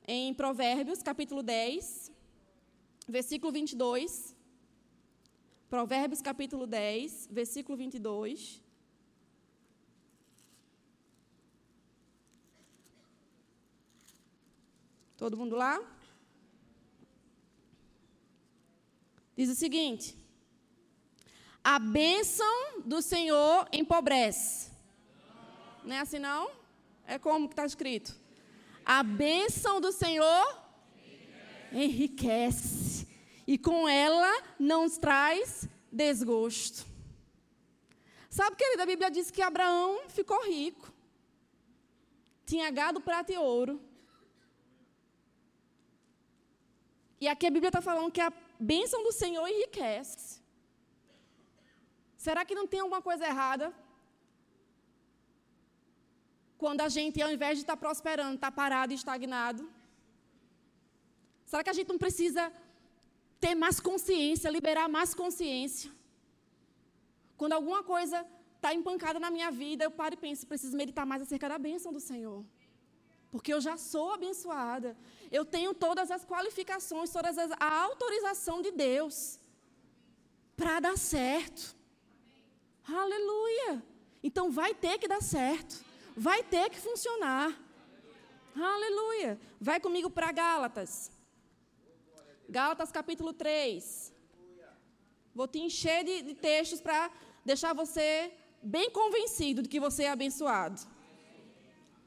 [0.05, 2.11] Em Provérbios, capítulo 10,
[3.07, 4.35] versículo 22.
[5.69, 8.61] Provérbios, capítulo 10, versículo 22.
[15.15, 15.79] Todo mundo lá?
[19.37, 20.17] Diz o seguinte:
[21.63, 24.71] A bênção do Senhor empobrece.
[25.83, 26.51] Não é assim, não?
[27.05, 28.15] É como que está escrito?
[28.85, 30.63] A bênção do Senhor
[31.71, 33.07] enriquece.
[33.45, 36.85] E com ela não traz desgosto.
[38.29, 40.93] Sabe, querida, a Bíblia diz que Abraão ficou rico.
[42.45, 43.81] Tinha gado, prata e ouro.
[47.19, 50.38] E aqui a Bíblia está falando que a bênção do Senhor enriquece.
[52.25, 53.67] Será que não tem alguma coisa errada?
[56.61, 59.63] Quando a gente, ao invés de estar tá prosperando, está parado e estagnado?
[61.45, 62.43] Será que a gente não precisa
[63.39, 65.89] ter mais consciência, liberar mais consciência?
[67.37, 68.17] Quando alguma coisa
[68.57, 71.93] está empancada na minha vida, eu paro e penso, preciso meditar mais acerca da bênção
[71.93, 72.43] do Senhor.
[73.31, 74.97] Porque eu já sou abençoada.
[75.31, 79.39] Eu tenho todas as qualificações, todas as, a autorização de Deus
[80.57, 81.78] para dar certo.
[82.93, 83.83] Aleluia.
[84.23, 85.83] Então vai ter que dar certo.
[86.15, 87.57] Vai ter que funcionar.
[88.55, 89.39] Aleluia.
[89.59, 91.11] Vai comigo para Gálatas.
[92.49, 94.13] Gálatas capítulo 3.
[95.33, 97.11] Vou te encher de, de textos para
[97.45, 100.81] deixar você bem convencido de que você é abençoado.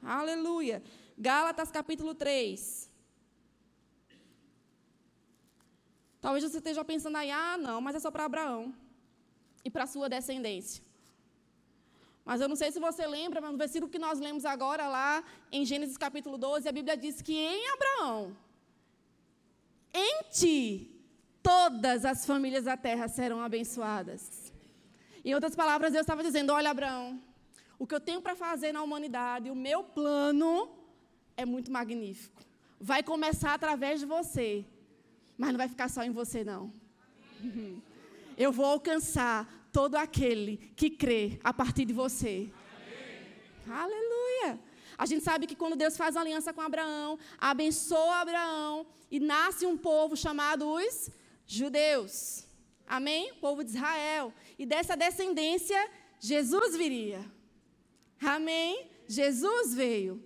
[0.02, 0.82] Aleluia.
[1.16, 2.90] Gálatas capítulo 3.
[6.20, 8.81] Talvez você esteja pensando aí, ah, não, mas é só para Abraão
[9.64, 10.82] e para sua descendência.
[12.24, 15.24] Mas eu não sei se você lembra, mas no versículo que nós lemos agora, lá
[15.50, 18.36] em Gênesis capítulo 12, a Bíblia diz que em Abraão,
[19.92, 20.92] em ti,
[21.42, 24.52] todas as famílias da terra serão abençoadas.
[25.24, 27.20] Em outras palavras, Deus estava dizendo: olha, Abraão,
[27.78, 30.70] o que eu tenho para fazer na humanidade, o meu plano
[31.36, 32.40] é muito magnífico.
[32.80, 34.64] Vai começar através de você,
[35.36, 36.72] mas não vai ficar só em você, não.
[38.44, 39.38] Eu vou alcançar
[39.78, 42.50] todo aquele que crê a partir de você.
[43.68, 43.82] Amém.
[43.82, 44.50] Aleluia.
[44.98, 49.76] A gente sabe que quando Deus faz aliança com Abraão, abençoa Abraão e nasce um
[49.76, 51.08] povo chamado os
[51.46, 52.44] judeus.
[52.84, 53.30] Amém?
[53.30, 54.34] O povo de Israel.
[54.58, 55.80] E dessa descendência,
[56.18, 57.24] Jesus viria.
[58.20, 58.90] Amém?
[59.06, 60.20] Jesus veio.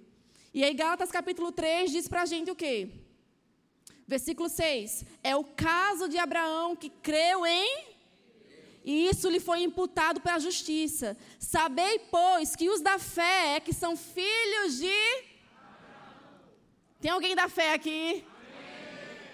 [0.55, 2.88] E aí, Gálatas capítulo 3 diz para a gente o quê?
[4.07, 5.05] Versículo 6.
[5.22, 7.86] É o caso de Abraão que creu em.
[8.87, 11.16] E isso lhe foi imputado para a justiça.
[11.40, 15.25] Sabei, pois, que os da fé é que são filhos de.
[17.01, 18.25] Tem alguém da fé aqui?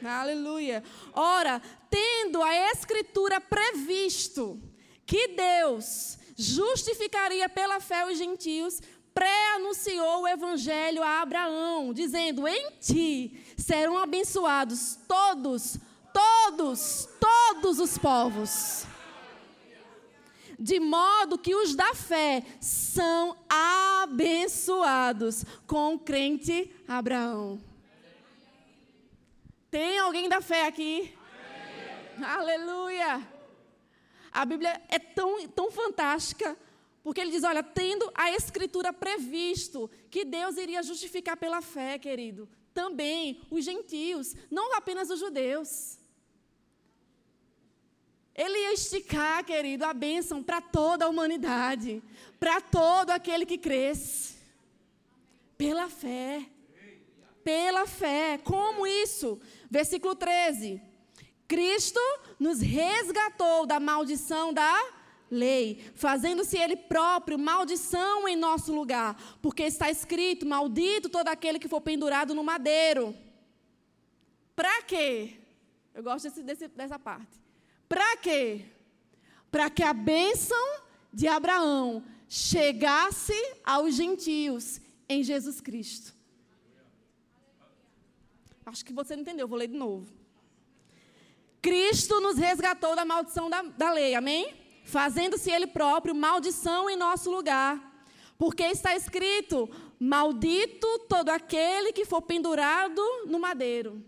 [0.03, 0.83] Aleluia.
[1.12, 1.61] Ora,
[1.91, 4.59] tendo a Escritura previsto
[5.05, 8.81] que Deus justificaria pela fé os gentios,
[9.12, 15.77] pré-anunciou o evangelho a Abraão, dizendo: Em ti serão abençoados todos,
[16.15, 18.87] todos, todos os povos.
[20.59, 27.61] De modo que os da fé são abençoados com o crente Abraão.
[29.71, 31.15] Tem alguém da fé aqui?
[32.17, 32.29] Amém.
[32.29, 33.27] Aleluia!
[34.31, 36.57] A Bíblia é tão, tão fantástica,
[37.03, 42.49] porque ele diz: olha, tendo a Escritura previsto que Deus iria justificar pela fé, querido,
[42.73, 45.99] também os gentios, não apenas os judeus.
[48.35, 52.03] Ele ia esticar, querido, a bênção para toda a humanidade,
[52.40, 54.37] para todo aquele que cresce.
[55.59, 56.47] Pela fé.
[57.45, 58.38] Pela fé.
[58.38, 59.40] Como isso?
[59.71, 60.81] Versículo 13.
[61.47, 62.01] Cristo
[62.38, 64.75] nos resgatou da maldição da
[65.31, 71.68] lei, fazendo-se ele próprio maldição em nosso lugar, porque está escrito: maldito todo aquele que
[71.68, 73.14] for pendurado no madeiro.
[74.57, 75.35] Para quê?
[75.95, 77.41] Eu gosto desse, desse, dessa parte.
[77.92, 78.64] Para quê?
[79.50, 80.81] Para que a bênção
[81.12, 86.14] de Abraão chegasse aos gentios em Jesus Cristo.
[88.64, 90.11] Acho que você não entendeu, vou ler de novo.
[91.61, 94.55] Cristo nos resgatou da maldição da, da lei, amém?
[94.85, 97.78] Fazendo-se Ele próprio maldição em nosso lugar.
[98.38, 99.68] Porque está escrito:
[100.00, 104.02] Maldito todo aquele que for pendurado no madeiro.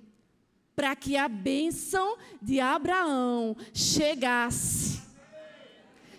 [0.74, 5.00] Para que a bênção de Abraão chegasse,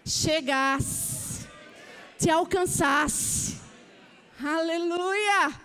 [0.06, 1.48] chegasse,
[2.18, 3.60] te alcançasse.
[4.42, 5.62] Aleluia!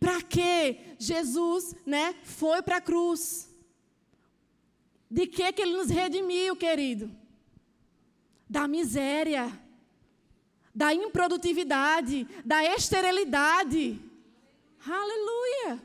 [0.00, 3.48] Para que Jesus, né, foi para a cruz?
[5.10, 7.10] De que que ele nos redimiu, querido?
[8.48, 9.50] Da miséria,
[10.74, 14.00] da improdutividade, da esterilidade.
[14.86, 15.82] Aleluia!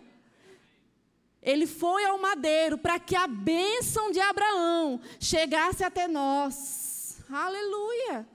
[1.43, 7.17] Ele foi ao madeiro para que a bênção de Abraão chegasse até nós.
[7.29, 8.27] Aleluia!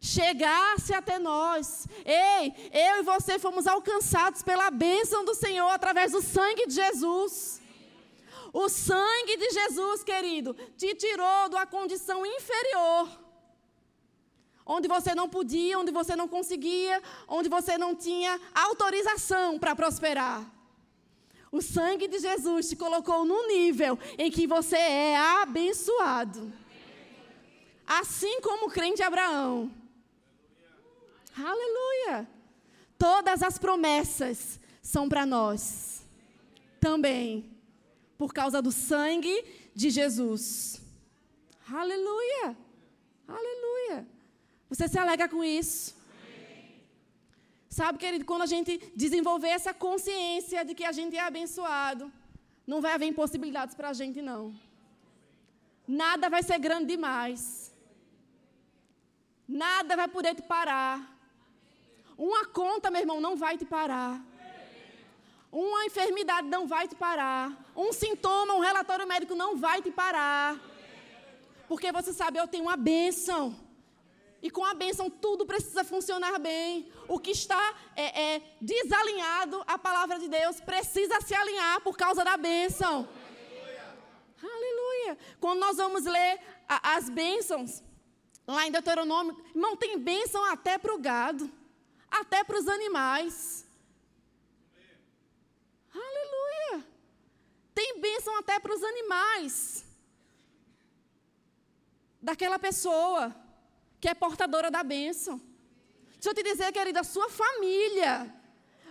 [0.00, 1.86] chegasse até nós.
[2.04, 7.60] Ei, eu e você fomos alcançados pela bênção do Senhor através do sangue de Jesus.
[8.52, 13.08] O sangue de Jesus, querido, te tirou da condição inferior.
[14.64, 20.57] Onde você não podia, onde você não conseguia, onde você não tinha autorização para prosperar.
[21.50, 26.52] O sangue de Jesus te colocou no nível em que você é abençoado.
[27.86, 29.70] Assim como o crente Abraão.
[31.36, 32.28] Aleluia!
[32.98, 36.02] Todas as promessas são para nós.
[36.80, 37.56] Também.
[38.18, 40.82] Por causa do sangue de Jesus.
[41.72, 42.56] Aleluia!
[43.26, 44.06] Aleluia!
[44.68, 45.97] Você se alega com isso?
[47.68, 52.10] Sabe, querido, quando a gente desenvolver essa consciência de que a gente é abençoado,
[52.66, 54.54] não vai haver impossibilidades para a gente, não.
[55.86, 57.74] Nada vai ser grande demais.
[59.46, 60.96] Nada vai poder te parar.
[62.16, 64.20] Uma conta, meu irmão, não vai te parar.
[65.50, 67.56] Uma enfermidade não vai te parar.
[67.74, 70.60] Um sintoma, um relatório médico não vai te parar.
[71.66, 73.56] Porque você sabe, eu tenho uma bênção.
[74.48, 76.90] E com a bênção tudo precisa funcionar bem.
[77.06, 77.62] O que está
[77.94, 83.06] é, é, desalinhado à palavra de Deus precisa se alinhar por causa da bênção.
[84.42, 85.18] Aleluia.
[85.38, 87.82] Quando nós vamos ler a, as bênçãos,
[88.46, 91.52] lá em Deuteronômio, irmão, tem bênção até para o gado
[92.10, 93.66] até para os animais.
[95.92, 96.86] Aleluia!
[97.74, 99.84] Tem bênção até para os animais.
[102.22, 103.36] Daquela pessoa
[104.00, 105.40] que é portadora da bênção.
[106.14, 108.32] Deixa eu te dizer, querida, sua família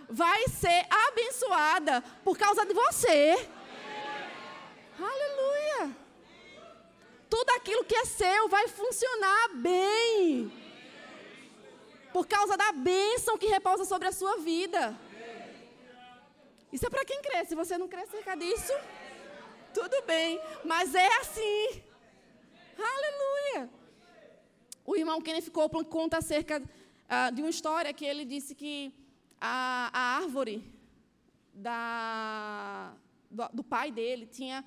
[0.08, 3.48] vai ser abençoada por causa de você.
[4.98, 5.96] Aleluia!
[7.28, 10.50] Tudo aquilo que é seu vai funcionar bem
[12.12, 14.98] por causa da bênção que repousa sobre a sua vida.
[16.72, 17.44] Isso é para quem crê.
[17.44, 18.72] Se você não crê acerca disso,
[19.72, 20.40] tudo bem.
[20.64, 21.82] Mas é assim.
[22.78, 23.77] Aleluia.
[24.90, 28.90] O irmão Kenneth Copeland conta acerca uh, de uma história que ele disse que
[29.38, 30.64] a, a árvore
[31.52, 32.94] da,
[33.30, 34.64] do, do, pai dele tinha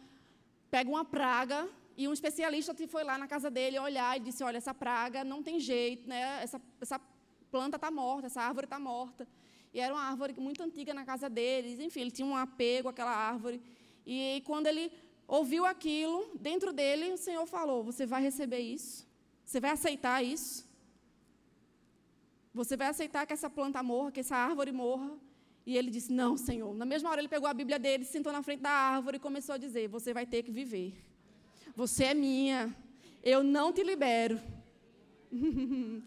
[0.69, 1.67] pego uma praga
[1.97, 5.41] e um especialista foi lá na casa dele olhar e disse, olha, essa praga não
[5.41, 6.43] tem jeito, né?
[6.43, 7.01] Essa, essa
[7.49, 9.27] planta está morta, essa árvore está morta.
[9.73, 11.79] E era uma árvore muito antiga na casa deles.
[11.79, 13.59] Enfim, ele tinha um apego àquela árvore.
[14.05, 14.91] E quando ele
[15.27, 19.09] ouviu aquilo, dentro dele, o Senhor falou: Você vai receber isso?
[19.45, 20.69] Você vai aceitar isso?
[22.53, 25.11] Você vai aceitar que essa planta morra, que essa árvore morra?
[25.65, 26.73] E ele disse: Não, Senhor.
[26.75, 29.55] Na mesma hora, ele pegou a Bíblia dele, sentou na frente da árvore e começou
[29.55, 30.93] a dizer: Você vai ter que viver.
[31.75, 32.75] Você é minha.
[33.23, 34.39] Eu não te libero.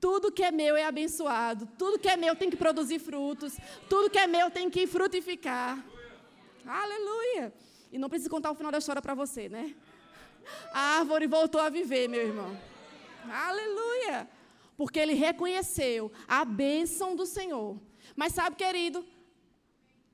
[0.00, 1.68] Tudo que é meu é abençoado.
[1.76, 3.56] Tudo que é meu tem que produzir frutos.
[3.88, 5.84] Tudo que é meu tem que frutificar.
[6.64, 7.52] Aleluia.
[7.90, 9.74] E não preciso contar o final da história para você, né?
[10.72, 12.56] A árvore voltou a viver, meu irmão.
[13.30, 14.28] Aleluia.
[14.76, 17.80] Porque ele reconheceu a bênção do Senhor.
[18.14, 19.04] Mas sabe, querido,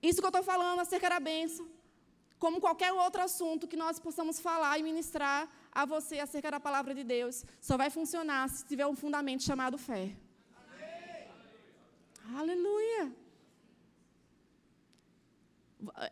[0.03, 1.67] isso que eu estou falando acerca da bênção,
[2.39, 6.95] como qualquer outro assunto que nós possamos falar e ministrar a você acerca da palavra
[6.95, 10.15] de Deus, só vai funcionar se tiver um fundamento chamado fé.
[10.73, 12.39] Amém.
[12.39, 13.13] Aleluia.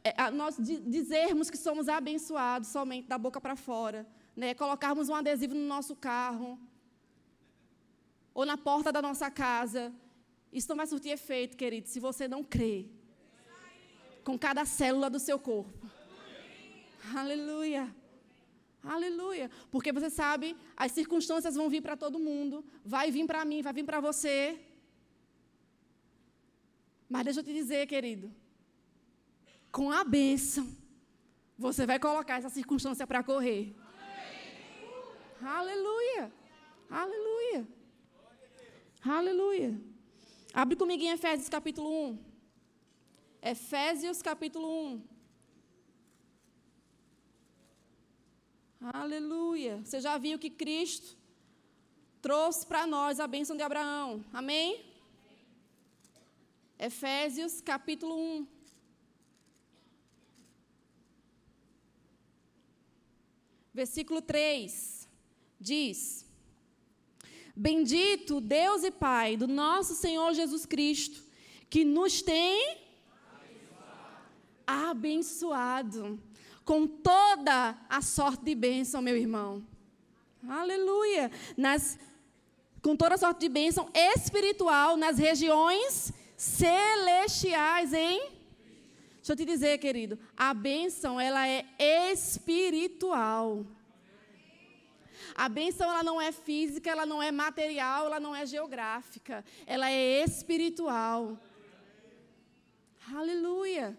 [0.04, 4.54] É, nós dizermos que somos abençoados somente da boca para fora, né?
[4.54, 6.58] colocarmos um adesivo no nosso carro,
[8.34, 9.92] ou na porta da nossa casa,
[10.52, 12.86] isso não vai surtir efeito, querido, se você não crê
[14.24, 15.86] com cada célula do seu corpo.
[17.14, 17.94] Aleluia.
[18.82, 19.50] Aleluia.
[19.70, 23.72] Porque você sabe, as circunstâncias vão vir para todo mundo, vai vir para mim, vai
[23.72, 24.60] vir para você.
[27.08, 28.32] Mas deixa eu te dizer, querido,
[29.70, 30.66] com a bênção,
[31.58, 33.74] você vai colocar essa circunstância para correr.
[35.42, 36.32] Aleluia.
[36.88, 37.66] Aleluia.
[39.04, 39.80] Aleluia.
[40.54, 42.18] Abre comigo em Efésios capítulo 1.
[43.42, 45.02] Efésios capítulo 1.
[48.80, 49.82] Aleluia.
[49.84, 51.16] Você já viu que Cristo
[52.20, 54.24] trouxe para nós a bênção de Abraão.
[54.32, 54.84] Amém?
[56.78, 58.46] Efésios capítulo 1.
[63.74, 65.08] Versículo 3
[65.58, 66.31] diz:
[67.54, 71.22] Bendito Deus e Pai do nosso Senhor Jesus Cristo,
[71.68, 72.78] que nos tem
[74.66, 76.18] abençoado,
[76.64, 79.66] com toda a sorte de bênção, meu irmão.
[80.48, 81.30] Aleluia.
[81.56, 81.98] Nas,
[82.80, 88.30] com toda a sorte de bênção espiritual nas regiões celestiais, hein?
[89.16, 91.64] Deixa eu te dizer, querido, a bênção, ela é
[92.10, 93.64] espiritual.
[95.34, 99.44] A bênção, ela não é física, ela não é material, ela não é geográfica.
[99.66, 101.38] Ela é espiritual.
[103.14, 103.98] Aleluia.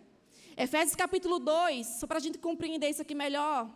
[0.56, 3.70] Efésios capítulo 2, só para a gente compreender isso aqui melhor.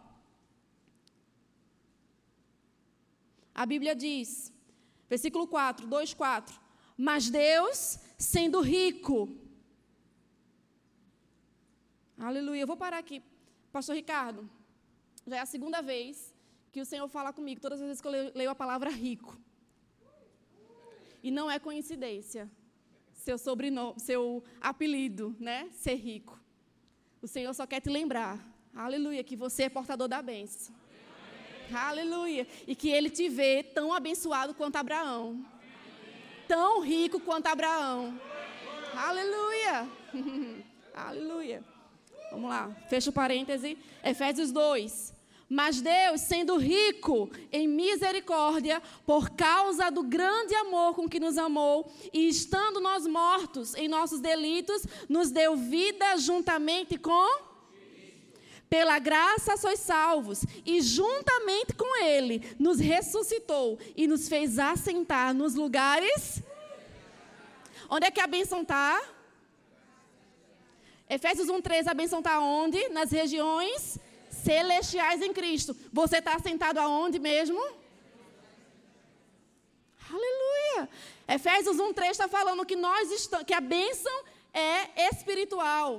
[3.54, 4.54] A Bíblia diz,
[5.10, 6.60] versículo 4, 2, 4.
[6.96, 9.36] Mas Deus, sendo rico.
[12.20, 12.62] Aleluia.
[12.62, 13.24] Eu vou parar aqui.
[13.72, 14.48] Pastor Ricardo,
[15.26, 16.37] já é a segunda vez
[16.78, 19.36] que o Senhor fala comigo, todas as vezes que eu leio a palavra rico.
[21.24, 22.48] E não é coincidência
[23.12, 25.70] seu sobrenome, seu apelido, né?
[25.72, 26.40] Ser rico.
[27.20, 28.40] O Senhor só quer te lembrar,
[28.76, 30.76] aleluia, que você é portador da bênção.
[31.68, 31.82] Amém.
[31.82, 32.48] Aleluia.
[32.68, 35.44] E que ele te vê tão abençoado quanto Abraão.
[36.48, 38.22] Tão rico quanto Abraão.
[38.96, 39.90] Aleluia.
[40.94, 41.64] aleluia.
[42.30, 43.80] Vamos lá, fecha o parêntese.
[44.04, 45.17] Efésios 2.
[45.50, 51.90] Mas Deus, sendo rico em misericórdia, por causa do grande amor com que nos amou,
[52.12, 57.48] e estando nós mortos em nossos delitos, nos deu vida juntamente com.
[58.70, 65.56] Pela graça sois salvos, e juntamente com Ele nos ressuscitou e nos fez assentar nos
[65.56, 66.44] lugares.
[67.90, 69.02] Onde é que a bênção está?
[71.10, 72.90] Efésios 1,3, a bênção está onde?
[72.90, 73.98] Nas regiões
[74.48, 75.76] celestiais em Cristo.
[75.92, 77.62] Você está sentado aonde mesmo?
[80.10, 80.90] Aleluia!
[81.28, 84.16] Efésios 1,3 está falando que nós estamos, que a bênção
[84.54, 85.90] é espiritual.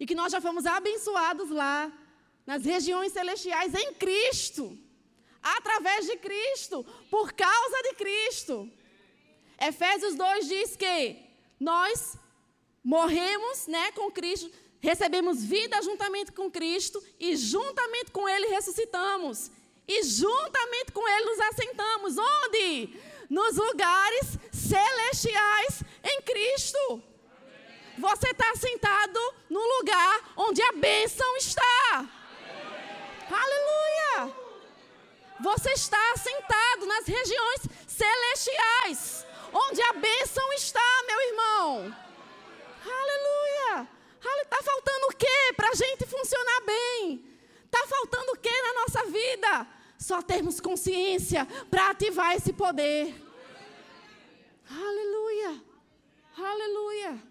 [0.00, 1.92] E que nós já fomos abençoados lá,
[2.46, 4.64] nas regiões celestiais em Cristo.
[5.42, 6.76] Através de Cristo,
[7.10, 8.70] por causa de Cristo.
[9.60, 10.96] Efésios 2 diz que
[11.60, 12.16] nós
[12.82, 14.50] morremos né, com Cristo,
[14.82, 19.50] recebemos vida juntamente com Cristo e juntamente com Ele ressuscitamos.
[19.86, 22.16] E juntamente com Ele nos assentamos.
[22.18, 23.00] Onde?
[23.30, 27.02] Nos lugares celestiais em Cristo.
[27.96, 32.08] Você está assentado no lugar onde a bênção está.
[33.30, 34.34] Aleluia!
[35.40, 41.96] Você está assentado nas regiões celestiais, onde a bênção está, meu irmão.
[42.84, 44.01] Aleluia!
[44.24, 47.24] Está faltando o quê para a gente funcionar bem.
[47.64, 49.66] Está faltando o que na nossa vida?
[49.98, 53.14] Só termos consciência para ativar esse poder.
[54.70, 55.62] Aleluia.
[56.36, 57.22] Aleluia.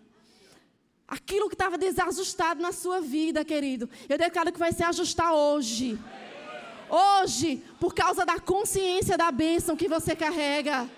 [1.07, 5.99] Aquilo que estava desajustado na sua vida, querido, eu declaro que vai se ajustar hoje.
[6.89, 10.89] Hoje, por causa da consciência da bênção que você carrega.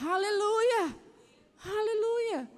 [0.00, 0.96] Aleluia.
[1.64, 2.50] Aleluia.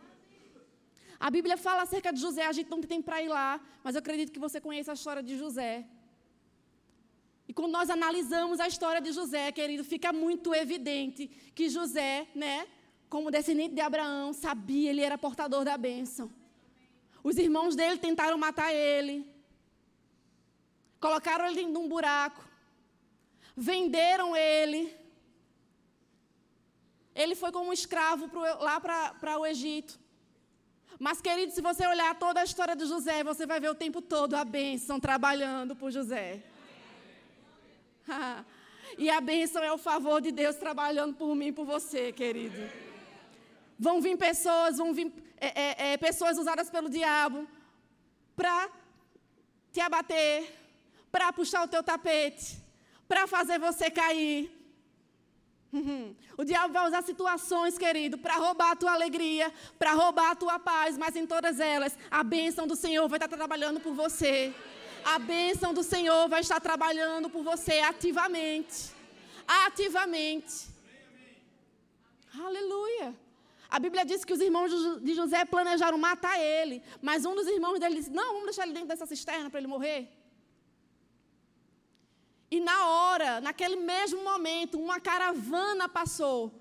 [1.27, 4.01] A Bíblia fala acerca de José, a gente não tem para ir lá, mas eu
[4.01, 5.87] acredito que você conhece a história de José.
[7.49, 12.69] E quando nós analisamos a história de José, querido, fica muito evidente que José, né,
[13.09, 16.31] como descendente de Abraão, sabia, ele era portador da bênção.
[17.23, 19.27] Os irmãos dele tentaram matar ele.
[21.01, 22.47] Colocaram ele dentro de um buraco.
[23.57, 24.95] Venderam ele.
[27.15, 30.04] Ele foi como um escravo lá para o Egito.
[30.99, 34.01] Mas, querido, se você olhar toda a história de José, você vai ver o tempo
[34.01, 36.43] todo a bênção trabalhando por José.
[38.99, 42.71] e a bênção é o favor de Deus trabalhando por mim e por você, querido.
[43.79, 47.47] Vão vir pessoas, vão vir é, é, é, pessoas usadas pelo diabo
[48.37, 48.69] para
[49.73, 50.53] te abater,
[51.11, 52.63] para puxar o teu tapete,
[53.09, 54.64] para fazer você cair.
[56.37, 60.59] O diabo vai usar situações, querido, para roubar a tua alegria, para roubar a tua
[60.59, 64.53] paz, mas em todas elas, a bênção do Senhor vai estar trabalhando por você.
[65.05, 68.91] A bênção do Senhor vai estar trabalhando por você ativamente.
[69.47, 70.67] Ativamente.
[72.47, 73.15] Aleluia.
[73.71, 74.71] A Bíblia diz que os irmãos
[75.03, 78.73] de José planejaram matar ele, mas um dos irmãos dele disse: Não, vamos deixar ele
[78.73, 80.09] dentro dessa cisterna para ele morrer.
[82.51, 86.53] E na hora, naquele mesmo momento, uma caravana passou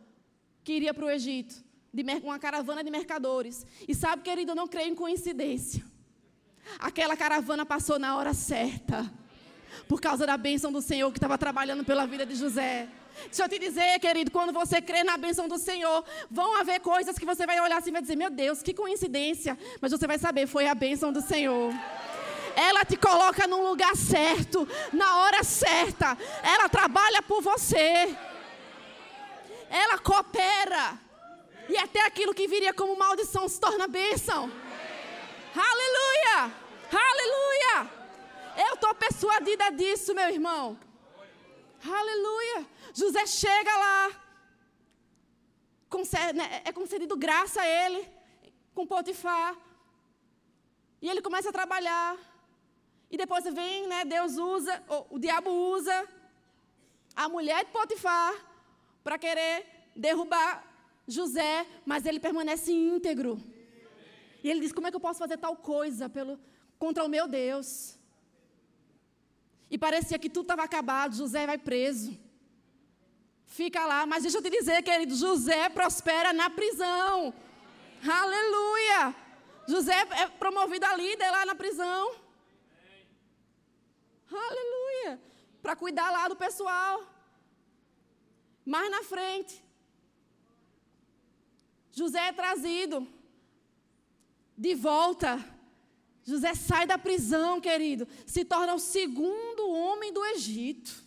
[0.63, 1.55] que iria para o Egito,
[1.93, 3.65] de, uma caravana de mercadores.
[3.87, 5.83] E sabe, querido, eu não creio em coincidência.
[6.79, 9.11] Aquela caravana passou na hora certa,
[9.87, 12.87] por causa da bênção do Senhor que estava trabalhando pela vida de José.
[13.25, 17.17] Deixa eu te dizer, querido, quando você crê na bênção do Senhor, vão haver coisas
[17.17, 19.57] que você vai olhar assim e vai dizer: Meu Deus, que coincidência.
[19.79, 21.71] Mas você vai saber, foi a bênção do Senhor.
[22.55, 26.17] Ela te coloca no lugar certo, na hora certa.
[26.43, 28.15] Ela trabalha por você.
[29.69, 30.99] Ela coopera.
[31.69, 34.51] E até aquilo que viria como maldição se torna bênção.
[35.55, 36.53] Aleluia!
[36.91, 37.91] Aleluia!
[38.67, 40.77] Eu estou persuadida disso, meu irmão.
[41.85, 42.67] Aleluia!
[42.93, 44.11] José chega lá,
[46.33, 48.07] né, é concedido graça a ele,
[48.73, 49.55] com Potifar.
[51.01, 52.17] E ele começa a trabalhar.
[53.13, 55.95] E depois vem, né, Deus usa, o diabo usa
[57.15, 58.33] a mulher de Potifar
[59.03, 60.63] para querer derrubar
[61.07, 63.39] José, mas ele permanece íntegro.
[64.43, 66.39] E ele diz: Como é que eu posso fazer tal coisa pelo,
[66.79, 67.99] contra o meu Deus?
[69.69, 72.17] E parecia que tudo estava acabado, José vai preso.
[73.45, 77.31] Fica lá, mas deixa eu te dizer, querido, José prospera na prisão.
[78.03, 79.15] Aleluia!
[79.67, 82.22] José é promovido a líder lá na prisão.
[84.37, 85.21] Aleluia!
[85.61, 87.03] Para cuidar lá do pessoal.
[88.65, 89.63] Mais na frente,
[91.91, 93.07] José é trazido
[94.57, 95.43] de volta.
[96.25, 101.03] José sai da prisão, querido, se torna o segundo homem do Egito.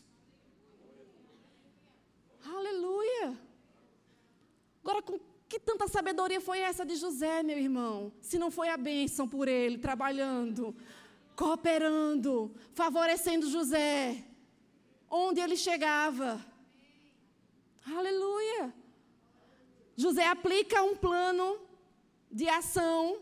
[2.44, 3.38] Aleluia!
[4.82, 5.18] Agora, com
[5.48, 8.12] que tanta sabedoria foi essa de José, meu irmão?
[8.20, 10.76] Se não foi a bênção por ele, trabalhando,
[11.36, 14.24] cooperando, favorecendo José,
[15.08, 16.44] onde ele chegava.
[17.86, 18.74] Aleluia!
[19.94, 21.60] José aplica um plano
[22.32, 23.20] de ação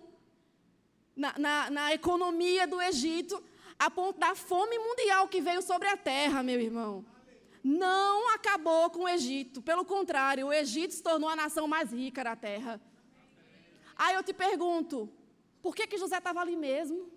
[1.17, 3.43] na, na, na, economia do Egito,
[3.79, 7.05] a ponto da fome mundial que veio sobre a terra, meu irmão.
[7.62, 12.23] Não acabou com o Egito, pelo contrário, o Egito se tornou a nação mais rica
[12.23, 12.81] da terra.
[13.97, 15.09] Aí eu te pergunto,
[15.62, 17.11] por que, que José estava ali mesmo?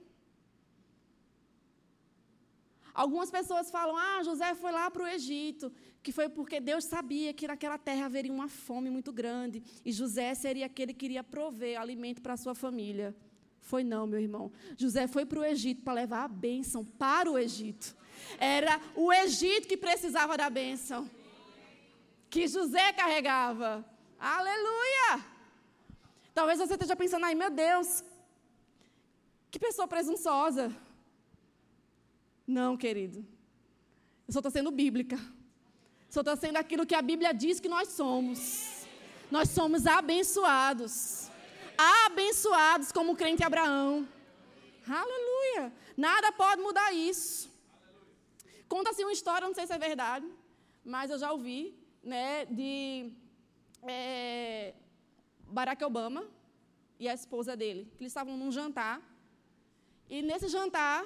[2.98, 5.72] Algumas pessoas falam, ah, José foi lá para o Egito,
[6.02, 10.34] que foi porque Deus sabia que naquela terra haveria uma fome muito grande e José
[10.34, 13.16] seria aquele que iria prover alimento para a sua família.
[13.62, 14.52] Foi não, meu irmão.
[14.76, 17.96] José foi para o Egito para levar a bênção para o Egito.
[18.40, 21.08] Era o Egito que precisava da bênção.
[22.32, 23.86] Que José carregava.
[24.20, 25.24] Aleluia!
[26.34, 28.04] Talvez você esteja pensando aí, meu Deus,
[29.52, 30.76] que pessoa presunçosa.
[32.48, 33.20] Não, querido.
[34.28, 35.20] Eu só estou sendo bíblica.
[36.10, 38.88] Só estou sendo aquilo que a Bíblia diz que nós somos.
[39.30, 41.30] Nós somos abençoados.
[42.06, 44.08] Abençoados como o crente Abraão.
[44.88, 45.74] Aleluia.
[45.98, 47.52] Nada pode mudar isso.
[48.70, 50.28] Conta-se uma história, não sei se é verdade,
[50.84, 51.74] mas eu já ouvi,
[52.04, 53.12] né, de
[53.84, 54.74] é,
[55.48, 56.26] Barack Obama
[57.00, 59.02] e a esposa dele, que eles estavam num jantar,
[60.10, 61.06] e nesse jantar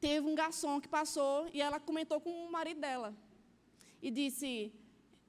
[0.00, 3.14] teve um garçom que passou e ela comentou com o marido dela
[4.02, 4.72] e disse: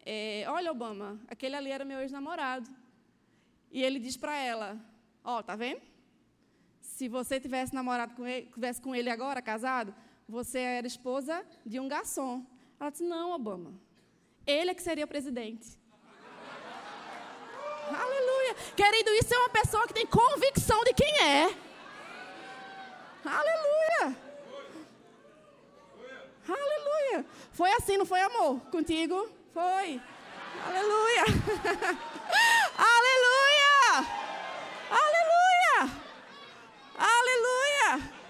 [0.06, 2.70] é, Olha, Obama, aquele ali era meu ex-namorado.
[3.70, 4.80] E ele diz para ela:
[5.24, 5.82] Ó, oh, tá vendo?
[6.80, 9.94] Se você tivesse namorado com ele, tivesse com ele agora, casado,
[10.28, 12.46] você era esposa de um garçom.
[12.80, 13.74] Ela disse: Não, Obama.
[14.46, 15.68] Ele é que seria presidente.
[17.88, 18.56] Aleluia.
[18.76, 21.56] Querido, isso é uma pessoa que tem convicção de quem é.
[23.24, 24.31] Aleluia.
[26.48, 27.26] Aleluia.
[27.54, 28.60] Foi assim, não foi amor?
[28.72, 29.30] Contigo?
[29.54, 30.02] Foi.
[30.66, 31.24] Aleluia.
[32.78, 34.08] Aleluia.
[34.90, 36.02] Aleluia.
[36.98, 38.22] Aleluia.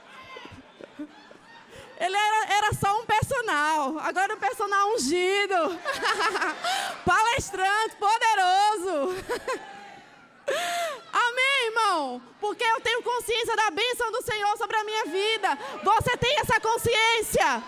[1.99, 5.55] Ele era, era só um personal, agora um personal ungido,
[7.05, 9.23] palestrante, poderoso.
[11.13, 12.21] Amém, irmão?
[12.39, 15.57] Porque eu tenho consciência da bênção do Senhor sobre a minha vida.
[15.83, 17.63] Você tem essa consciência?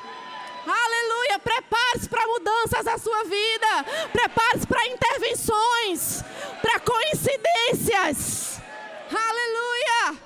[0.66, 1.40] Aleluia.
[1.40, 3.84] Prepare-se para mudanças na sua vida.
[4.12, 6.24] Prepare-se para intervenções,
[6.62, 8.60] para coincidências.
[9.10, 10.20] Aleluia.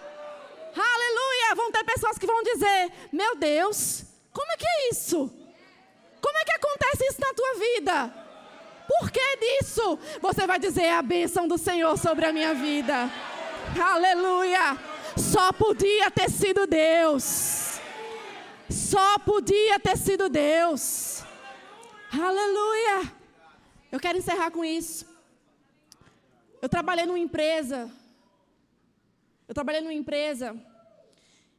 [0.76, 1.56] Aleluia.
[1.56, 5.32] Vão ter pessoas que vão dizer: Meu Deus, como é que é isso?
[6.22, 8.28] Como é que acontece isso na tua vida?
[8.88, 10.00] Por que disso?
[10.22, 13.10] Você vai dizer é a bênção do Senhor sobre a minha vida.
[13.80, 14.78] Aleluia.
[15.18, 17.77] Só podia ter sido Deus.
[18.70, 21.24] Só podia ter sido Deus.
[22.11, 23.13] Aleluia.
[23.89, 25.05] Eu quero encerrar com isso.
[26.61, 27.89] Eu trabalhei numa empresa.
[29.47, 30.55] Eu trabalhei numa empresa.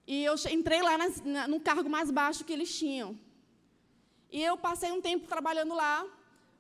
[0.07, 3.19] E eu entrei lá nas, na, no cargo mais baixo que eles tinham.
[4.31, 6.07] E eu passei um tempo trabalhando lá.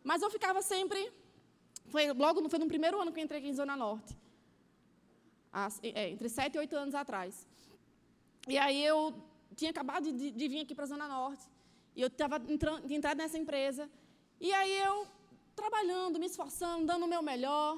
[0.03, 1.13] Mas eu ficava sempre.
[1.89, 4.17] Foi logo foi no primeiro ano que eu entrei aqui em Zona Norte.
[5.83, 7.47] é, entre sete e oito anos atrás.
[8.47, 9.15] E aí eu
[9.59, 11.45] tinha acabado de, de vir aqui para a Zona Norte.
[11.97, 12.37] E eu estava
[12.97, 13.85] entrando nessa empresa.
[14.47, 14.95] E aí eu,
[15.61, 17.73] trabalhando, me esforçando, dando o meu melhor.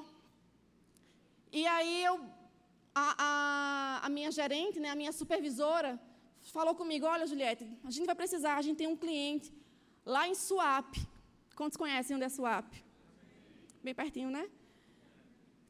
[1.59, 2.15] E aí eu,
[3.03, 5.91] a, a, a minha gerente, né, a minha supervisora,
[6.57, 9.51] falou comigo, olha, Juliette, a gente vai precisar, a gente tem um cliente
[10.05, 11.01] lá em Suape.
[11.59, 12.77] Quantos conhecem onde é Suape?
[13.83, 14.43] Bem pertinho, né?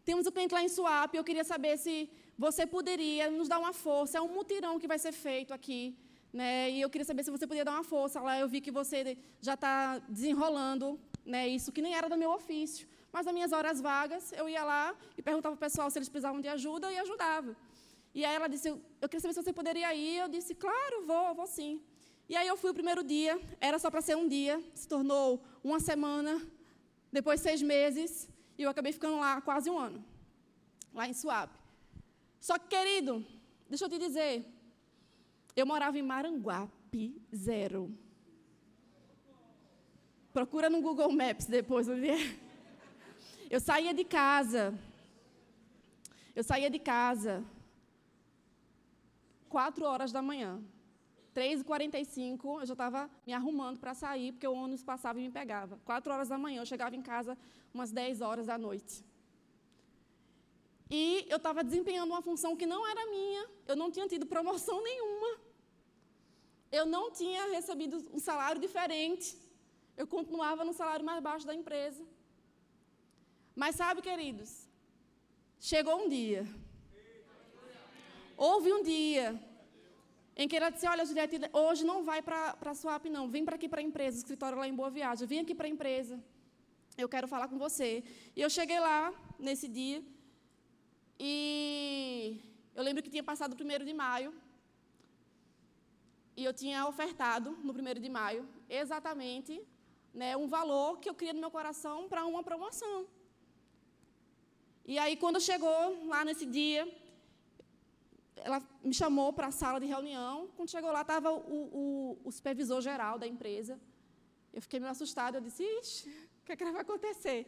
[0.04, 2.10] Temos um cliente lá em Suape, eu queria saber se
[2.44, 4.18] você poderia nos dar uma força.
[4.18, 5.82] É um mutirão que vai ser feito aqui.
[6.34, 6.72] Né?
[6.72, 8.34] E eu queria saber se você podia dar uma força lá.
[8.40, 9.00] Eu vi que você
[9.48, 12.88] já está desenrolando né, isso que nem era do meu ofício.
[13.14, 16.10] Mas nas minhas horas vagas, eu ia lá e perguntava para o pessoal se eles
[16.10, 17.56] precisavam de ajuda e ajudava.
[18.16, 20.18] E aí ela disse, eu queria saber se você poderia ir.
[20.18, 21.80] Eu disse, claro, vou, vou sim.
[22.28, 25.44] E aí eu fui o primeiro dia, era só para ser um dia, se tornou
[25.64, 26.42] uma semana,
[27.12, 28.28] depois seis meses,
[28.58, 30.04] e eu acabei ficando lá quase um ano,
[30.92, 31.61] lá em Suape.
[32.42, 33.24] Só que, querido,
[33.70, 34.44] deixa eu te dizer,
[35.56, 37.96] eu morava em Maranguape, zero.
[40.34, 42.40] Procura no Google Maps depois, onde é.
[43.48, 44.74] Eu saía de casa.
[46.36, 47.46] Eu saía de casa.
[49.48, 50.60] Quatro horas da manhã.
[51.36, 55.80] 3h45, eu já estava me arrumando para sair, porque o ônibus passava e me pegava.
[55.86, 57.38] Quatro horas da manhã, eu chegava em casa
[57.74, 59.06] umas 10 horas da noite.
[61.00, 64.84] E eu estava desempenhando uma função que não era minha, eu não tinha tido promoção
[64.90, 65.32] nenhuma.
[66.80, 69.38] Eu não tinha recebido um salário diferente.
[69.96, 72.04] Eu continuava no salário mais baixo da empresa.
[73.56, 74.52] Mas sabe, queridos,
[75.60, 76.46] chegou um dia.
[78.38, 79.28] Houve um dia
[80.36, 83.30] em que ela disse: Olha, Juliette, hoje não vai para a Swap, não.
[83.30, 85.28] Vem para aqui para a empresa, o escritório lá em Boa Viagem.
[85.28, 86.22] Vem aqui para a empresa.
[86.98, 88.04] Eu quero falar com você.
[88.36, 90.02] E eu cheguei lá nesse dia.
[91.24, 92.42] E
[92.78, 94.30] eu lembro que tinha passado o primeiro de maio.
[96.36, 99.54] E eu tinha ofertado no primeiro de maio exatamente
[100.20, 103.06] né, um valor que eu queria no meu coração para uma promoção.
[104.94, 106.84] E aí, quando chegou lá nesse dia,
[108.38, 110.50] ela me chamou para a sala de reunião.
[110.56, 113.80] Quando chegou lá, estava o, o, o, supervisor geral da empresa.
[114.52, 115.38] Eu fiquei meio assustada.
[115.38, 116.10] Eu disse: Ixi,
[116.40, 117.40] o que, é que vai acontecer?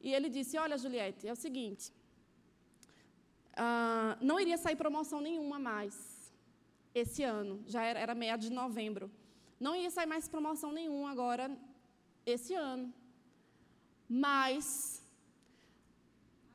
[0.00, 1.92] E ele disse: Olha, Juliette, é o seguinte
[3.58, 6.32] ah, não iria sair promoção nenhuma mais
[6.94, 9.10] esse ano, já era, era de novembro.
[9.58, 11.50] Não ia sair mais promoção nenhuma agora
[12.24, 12.92] esse ano.
[14.08, 15.02] Mas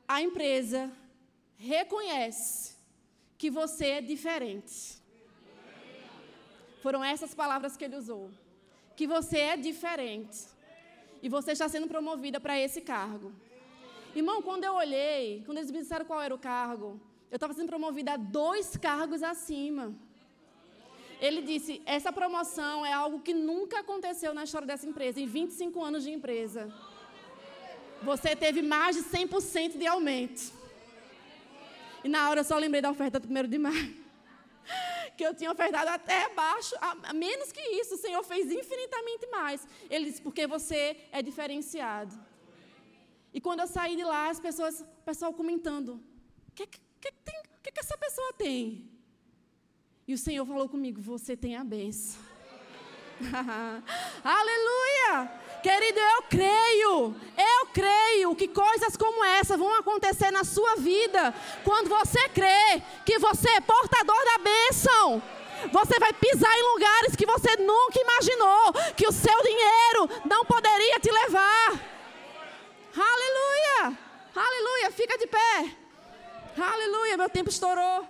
[0.08, 0.90] a empresa
[1.56, 2.76] reconhece
[3.36, 5.02] que você é diferente.
[6.82, 8.30] Foram essas palavras que ele usou.
[8.96, 10.46] Que você é diferente.
[11.22, 13.32] E você está sendo promovida para esse cargo.
[14.14, 17.00] Irmão, quando eu olhei, quando eles me disseram qual era o cargo,
[17.30, 19.92] eu estava sendo promovida a dois cargos acima.
[21.20, 25.82] Ele disse: essa promoção é algo que nunca aconteceu na história dessa empresa, em 25
[25.82, 26.72] anos de empresa.
[28.02, 30.52] Você teve mais de 100% de aumento.
[32.04, 33.94] E na hora eu só lembrei da oferta do primeiro de maio.
[35.16, 36.74] Que eu tinha ofertado até abaixo,
[37.14, 39.64] menos que isso, o Senhor fez infinitamente mais.
[39.88, 42.12] Ele disse, porque você é diferenciado.
[43.34, 46.00] E quando eu saí de lá, as pessoas, o pessoal comentando:
[46.48, 47.12] o que, que, que,
[47.62, 48.88] que, que essa pessoa tem?
[50.06, 52.22] E o Senhor falou comigo: Você tem a benção.
[54.22, 55.32] Aleluia!
[55.62, 61.88] Querido, eu creio, eu creio que coisas como essa vão acontecer na sua vida quando
[61.88, 65.22] você crê que você é portador da bênção.
[65.72, 71.00] Você vai pisar em lugares que você nunca imaginou que o seu dinheiro não poderia
[71.00, 71.93] te levar.
[72.96, 73.98] Aleluia!
[74.34, 74.90] Aleluia!
[74.90, 75.76] Fica de pé.
[76.56, 77.16] Aleluia!
[77.16, 78.06] Meu tempo estourou.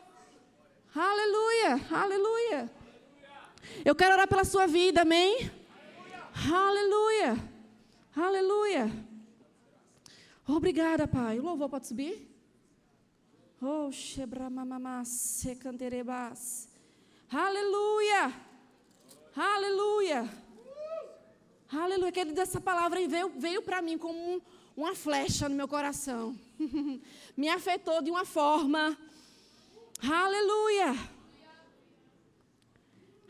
[0.95, 2.71] Aleluia, aleluia.
[3.85, 5.51] Eu quero orar pela sua vida, amém?
[6.53, 7.37] Aleluia,
[8.15, 8.93] aleluia.
[10.47, 11.41] Obrigada, Pai.
[11.41, 12.31] O louvor pode subir?
[13.61, 16.69] Oh, shebramamamasse canterebas.
[17.29, 18.33] Aleluia,
[19.35, 20.45] aleluia.
[21.73, 22.13] Aleluia.
[22.13, 24.41] Querido, essa palavra veio, veio para mim como um,
[24.77, 26.37] uma flecha no meu coração.
[27.37, 28.97] Me afetou de uma forma
[30.03, 30.95] Aleluia!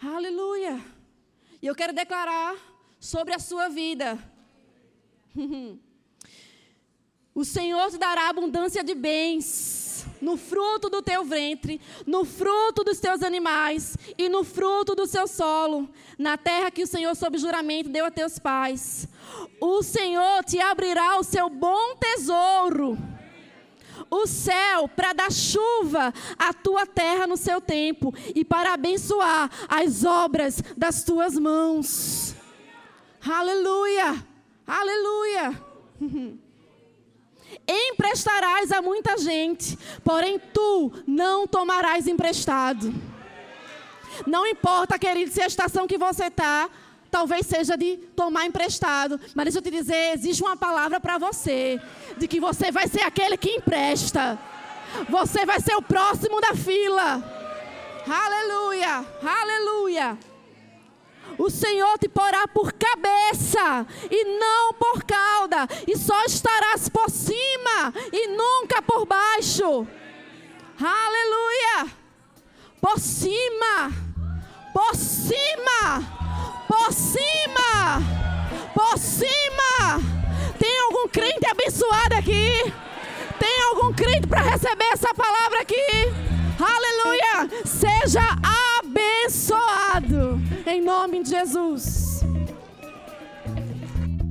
[0.03, 0.85] Aleluia!
[1.63, 2.57] E eu quero declarar
[2.99, 4.19] sobre a sua vida.
[7.37, 9.94] O Senhor te dará abundância de bens
[10.25, 15.29] no fruto do teu ventre, no fruto dos teus animais e no fruto do seu
[15.29, 19.07] solo, na terra que o Senhor, sob juramento, deu a teus pais.
[19.61, 22.99] O Senhor te abrirá o seu bom tesouro
[24.11, 30.05] o céu para dar chuva à tua terra no seu tempo e para abençoar as
[30.05, 32.35] obras das tuas mãos.
[33.25, 34.25] Aleluia!
[34.67, 35.63] Aleluia!
[37.67, 42.95] Emprestarás a muita gente, porém tu não tomarás emprestado.
[44.27, 46.69] Não importa, querido, se a estação que você está
[47.11, 49.21] talvez seja de tomar emprestado.
[49.37, 51.81] Mas deixa eu te dizer, existe uma palavra para você,
[52.19, 54.37] de que você vai ser aquele que empresta.
[55.09, 57.23] Você vai ser o próximo da fila.
[58.07, 60.19] Aleluia, aleluia.
[61.39, 67.93] O Senhor te porá por cabeça e não por cauda, e só estarás por cima
[68.13, 69.87] e nunca por baixo.
[70.79, 71.93] Aleluia!
[72.81, 73.91] Por cima,
[74.73, 76.25] por cima
[76.75, 78.03] por cima!
[78.75, 80.01] Por cima!
[80.59, 82.51] Tem algum crente abençoado aqui?
[83.39, 85.87] Tem algum crente para receber essa palavra aqui?
[86.59, 87.63] Aleluia!
[87.65, 88.23] Seja
[88.79, 92.25] abençoado em nome de Jesus.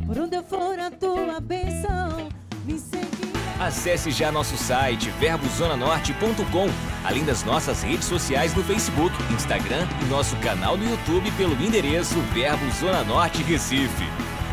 [0.05, 2.29] Por onde eu for a tua bênção,
[2.65, 2.81] me
[3.59, 6.67] Acesse já nosso site verbozonanorte.com,
[7.05, 12.19] além das nossas redes sociais no Facebook, Instagram e nosso canal no YouTube pelo endereço
[12.33, 14.05] Verbo Zona Norte Recife.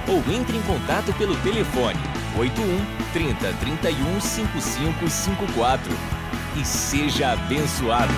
[0.07, 1.99] Ou entre em contato pelo telefone
[2.37, 6.20] 81 30 31 5554
[6.57, 8.13] e seja abençoado.